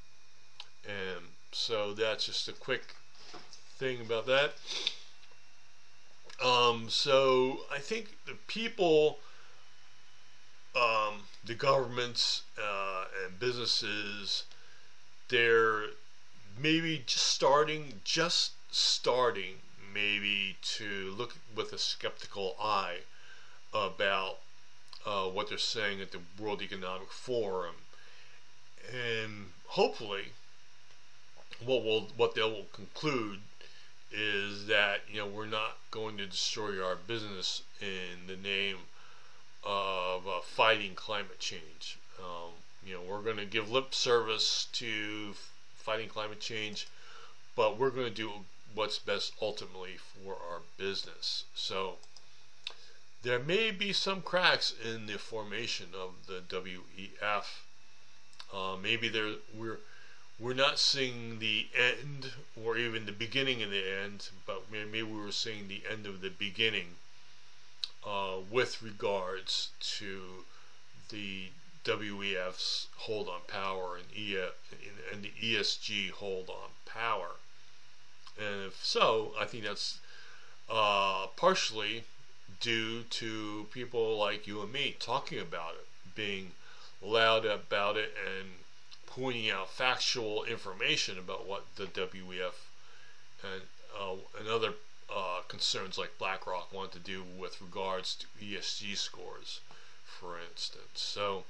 And 0.87 1.27
so 1.53 1.93
that's 1.93 2.27
just 2.27 2.49
a 2.49 2.53
quick 2.53 2.95
thing 3.79 4.01
about 4.01 4.27
that. 4.27 4.55
Um, 6.45 6.89
so 6.89 7.61
I 7.73 7.79
think 7.79 8.17
the 8.27 8.35
people, 8.47 9.19
um, 10.77 11.23
the 11.45 11.55
governments, 11.55 12.43
uh, 12.63 13.05
and 13.25 13.39
businesses, 13.41 14.45
they're 15.29 15.87
maybe 16.61 17.03
just 17.07 17.27
starting, 17.27 18.01
just 18.05 18.53
starting, 18.71 19.55
maybe 19.93 20.57
to 20.63 21.15
look 21.17 21.35
with 21.55 21.73
a 21.73 21.79
skeptical 21.79 22.57
eye 22.61 22.99
about 23.73 24.39
uh, 25.07 25.25
what 25.25 25.49
they're 25.49 25.59
saying 25.59 26.01
at 26.01 26.13
the 26.13 26.21
World 26.39 26.61
Economic 26.61 27.11
Forum, 27.11 27.77
and 28.93 29.47
hopefully, 29.69 30.25
what 31.65 31.83
will 31.85 32.09
what 32.17 32.35
they 32.35 32.43
will 32.43 32.67
conclude 32.73 33.41
is 34.13 34.67
that 34.67 35.01
you 35.11 35.19
know 35.19 35.27
we're 35.27 35.47
not 35.47 35.79
going 35.91 36.17
to 36.17 36.27
destroy 36.27 36.85
our 36.85 36.97
business 36.97 37.63
in 37.81 38.27
the 38.27 38.37
name 38.37 38.77
of 39.67 40.29
uh, 40.29 40.41
fighting 40.41 40.95
climate 40.95 41.41
change. 41.41 41.99
Um, 42.21 42.53
you 42.87 42.95
know 42.95 43.01
we're 43.03 43.23
going 43.23 43.37
to 43.37 43.45
give 43.45 43.71
lip 43.71 43.95
service 43.95 44.69
to 44.75 45.35
fighting 45.75 46.09
climate 46.09 46.41
change, 46.41 46.87
but 47.57 47.77
we're 47.77 47.91
going 47.91 48.07
to 48.07 48.15
do 48.15 48.31
what's 48.75 48.99
best 48.99 49.33
ultimately 49.43 49.97
for 49.97 50.35
our 50.35 50.61
business. 50.79 51.45
So 51.55 51.97
there 53.23 53.41
may 53.41 53.73
be 53.73 53.93
some 53.93 54.23
cracks 54.23 54.73
in 54.85 55.07
the 55.07 55.19
formation 55.19 55.89
of 55.95 56.27
the 56.27 56.43
WEF. 56.49 57.45
Uh, 58.53 58.77
maybe 58.81 59.09
there 59.09 59.33
we're 59.53 59.81
we're 60.39 60.55
not 60.55 60.79
seeing 60.79 61.41
the 61.41 61.67
end 61.75 62.33
or 62.63 62.77
even 62.77 63.07
the 63.07 63.13
beginning 63.13 63.63
of 63.63 63.71
the 63.71 63.91
end, 64.05 64.29
but 64.47 64.71
maybe 64.71 65.03
we 65.03 65.21
were 65.21 65.33
seeing 65.33 65.67
the 65.67 65.83
end 65.91 66.07
of 66.07 66.21
the 66.21 66.31
beginning 66.31 66.97
uh, 68.07 68.37
with 68.51 68.83
regards 68.83 69.71
to 69.81 70.45
the 71.11 71.49
WEF's 71.85 72.87
hold 72.97 73.29
on 73.29 73.41
power 73.47 73.97
and, 73.97 74.07
e- 74.17 74.37
and 75.13 75.23
the 75.23 75.33
ESG 75.41 76.11
hold 76.11 76.49
on 76.49 76.71
power. 76.85 77.37
And 78.39 78.67
if 78.67 78.85
so, 78.85 79.33
I 79.39 79.45
think 79.45 79.65
that's 79.65 79.99
uh, 80.69 81.29
partially 81.37 82.05
due 82.61 83.03
to 83.03 83.67
people 83.73 84.19
like 84.19 84.47
you 84.47 84.63
and 84.63 84.73
me 84.73 84.97
talking 84.99 85.39
about 85.39 85.75
it, 85.75 85.87
being 86.15 86.53
loud 87.03 87.45
about 87.45 87.97
it, 87.97 88.15
and 88.25 88.49
pointing 89.07 89.51
out 89.51 89.71
factual 89.71 90.45
information 90.45 91.19
about 91.19 91.47
what 91.47 91.65
the 91.77 91.87
WEF 91.87 92.53
and, 93.43 93.63
uh, 93.99 94.15
and 94.39 94.49
other 94.49 94.75
uh, 95.15 95.41
concerns 95.49 95.99
like 95.99 96.19
BlackRock 96.19 96.73
want 96.73 96.93
to 96.93 96.99
do 96.99 97.23
with 97.39 97.61
regards 97.61 98.15
to 98.17 98.27
ESG 98.43 98.97
scores, 98.97 99.61
for 100.05 100.39
instance. 100.39 100.87
So 100.95 101.45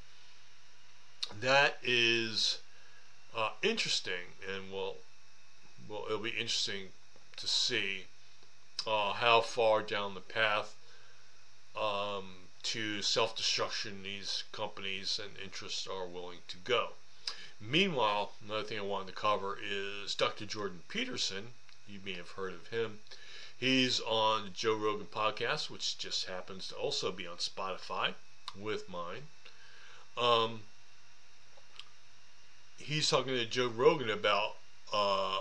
that 1.41 1.79
is 1.83 2.59
uh, 3.37 3.51
interesting, 3.63 4.35
and 4.49 4.71
will 4.71 4.97
well, 5.89 6.05
it'll 6.07 6.19
be 6.19 6.31
interesting 6.31 6.89
to 7.37 7.47
see 7.47 8.07
uh, 8.87 9.13
how 9.13 9.41
far 9.41 9.83
down 9.83 10.15
the 10.15 10.21
path 10.21 10.75
um, 11.81 12.49
to 12.63 13.03
self-destruction 13.03 14.03
these 14.03 14.45
companies 14.53 15.21
and 15.23 15.39
interests 15.43 15.87
are 15.87 16.07
willing 16.07 16.39
to 16.49 16.57
go. 16.59 16.91
Meanwhile, 17.61 18.33
another 18.45 18.65
thing 18.65 18.79
I 18.79 18.83
wanted 18.83 19.09
to 19.09 19.13
cover 19.13 19.59
is 19.63 20.15
Dr. 20.15 20.47
Jordan 20.47 20.83
Peterson. 20.89 21.53
You 21.89 22.01
may 22.05 22.15
have 22.15 22.31
heard 22.31 22.53
of 22.53 22.69
him. 22.69 23.01
He's 23.59 24.01
on 24.01 24.51
Joe 24.53 24.75
Rogan 24.75 25.07
podcast, 25.07 25.71
which 25.71 25.97
just 25.97 26.27
happens 26.27 26.69
to 26.69 26.75
also 26.75 27.11
be 27.11 27.27
on 27.27 27.39
Spotify 27.39 28.15
with 28.55 28.89
mine. 28.89 29.29
Um, 30.17 30.61
he's 32.77 33.09
talking 33.09 33.35
to 33.35 33.47
Joe 33.47 33.69
Rogan 33.69 34.11
about 34.11 34.57
uh, 34.93 35.39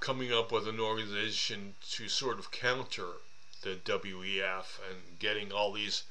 coming 0.00 0.32
up 0.32 0.52
with 0.52 0.66
an 0.66 0.80
organization 0.80 1.74
to 1.90 2.08
sort 2.08 2.38
of 2.38 2.50
counter 2.50 3.20
the 3.62 3.76
WEF 3.84 4.78
and 4.88 5.18
getting 5.18 5.52
all 5.52 5.72
these 5.72 6.04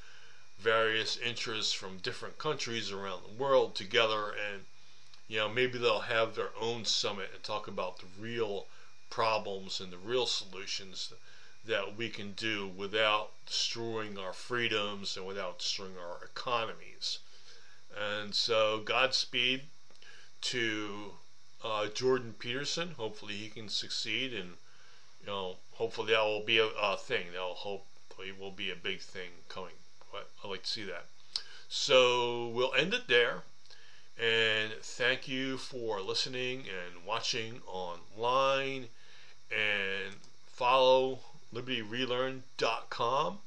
various 0.58 1.16
interests 1.16 1.72
from 1.72 1.98
different 1.98 2.38
countries 2.38 2.90
around 2.90 3.22
the 3.22 3.42
world 3.42 3.74
together 3.74 4.30
and 4.30 4.64
you 5.28 5.38
know, 5.38 5.48
maybe 5.48 5.78
they'll 5.78 6.00
have 6.00 6.34
their 6.34 6.50
own 6.60 6.84
summit 6.84 7.30
and 7.34 7.42
talk 7.42 7.66
about 7.66 7.98
the 7.98 8.06
real 8.20 8.66
problems 9.16 9.80
and 9.80 9.90
the 9.90 9.96
real 9.96 10.26
solutions 10.26 11.10
that 11.64 11.96
we 11.96 12.06
can 12.10 12.32
do 12.32 12.68
without 12.76 13.30
destroying 13.46 14.18
our 14.18 14.34
freedoms 14.34 15.16
and 15.16 15.24
without 15.24 15.58
destroying 15.58 15.96
our 15.96 16.22
economies. 16.22 17.20
And 17.98 18.34
so, 18.34 18.80
Godspeed 18.80 19.62
to 20.42 21.12
uh, 21.64 21.86
Jordan 21.86 22.34
Peterson. 22.38 22.90
Hopefully, 22.98 23.32
he 23.32 23.48
can 23.48 23.70
succeed, 23.70 24.34
and 24.34 24.50
you 25.22 25.26
know, 25.26 25.56
hopefully 25.72 26.12
that 26.12 26.22
will 26.22 26.44
be 26.44 26.58
a, 26.58 26.66
a 26.66 26.98
thing. 26.98 27.32
That 27.32 27.40
will 27.40 27.54
hopefully 27.54 28.32
will 28.38 28.50
be 28.50 28.70
a 28.70 28.76
big 28.76 29.00
thing 29.00 29.30
coming. 29.48 29.78
I 30.12 30.46
like 30.46 30.64
to 30.64 30.68
see 30.68 30.84
that. 30.84 31.06
So 31.70 32.48
we'll 32.48 32.74
end 32.74 32.92
it 32.92 33.08
there. 33.08 33.44
And 34.18 34.72
thank 34.82 35.26
you 35.26 35.56
for 35.56 36.02
listening 36.02 36.64
and 36.68 37.06
watching 37.06 37.62
online. 37.66 38.88
And 39.50 40.14
follow 40.46 41.20
libertyrelearn.com 41.54 43.38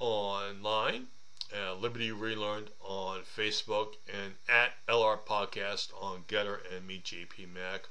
online, 0.00 1.06
uh, 1.54 1.74
Liberty 1.74 2.10
Relearned 2.10 2.68
on 2.80 3.20
Facebook, 3.36 3.94
and 4.06 4.34
at 4.48 4.72
LR 4.88 5.18
Podcast 5.18 5.92
on 6.00 6.22
Gettr 6.28 6.58
and 6.74 6.86
Meet 6.86 7.04
JP 7.04 7.52
Mac 7.54 7.88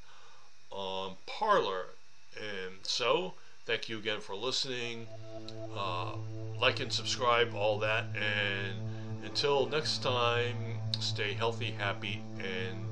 on 0.72 1.16
Parler. 1.26 1.88
And 2.38 2.76
so, 2.84 3.34
thank 3.66 3.90
you 3.90 3.98
again 3.98 4.22
for 4.22 4.36
listening. 4.36 5.08
Uh, 5.76 6.14
like 6.60 6.80
and 6.80 6.92
subscribe, 6.92 7.54
all 7.54 7.80
that. 7.80 8.06
And 8.16 9.26
until 9.26 9.68
next 9.68 10.02
time, 10.04 10.56
stay 11.00 11.34
healthy, 11.34 11.72
happy, 11.72 12.22
and 12.40 12.88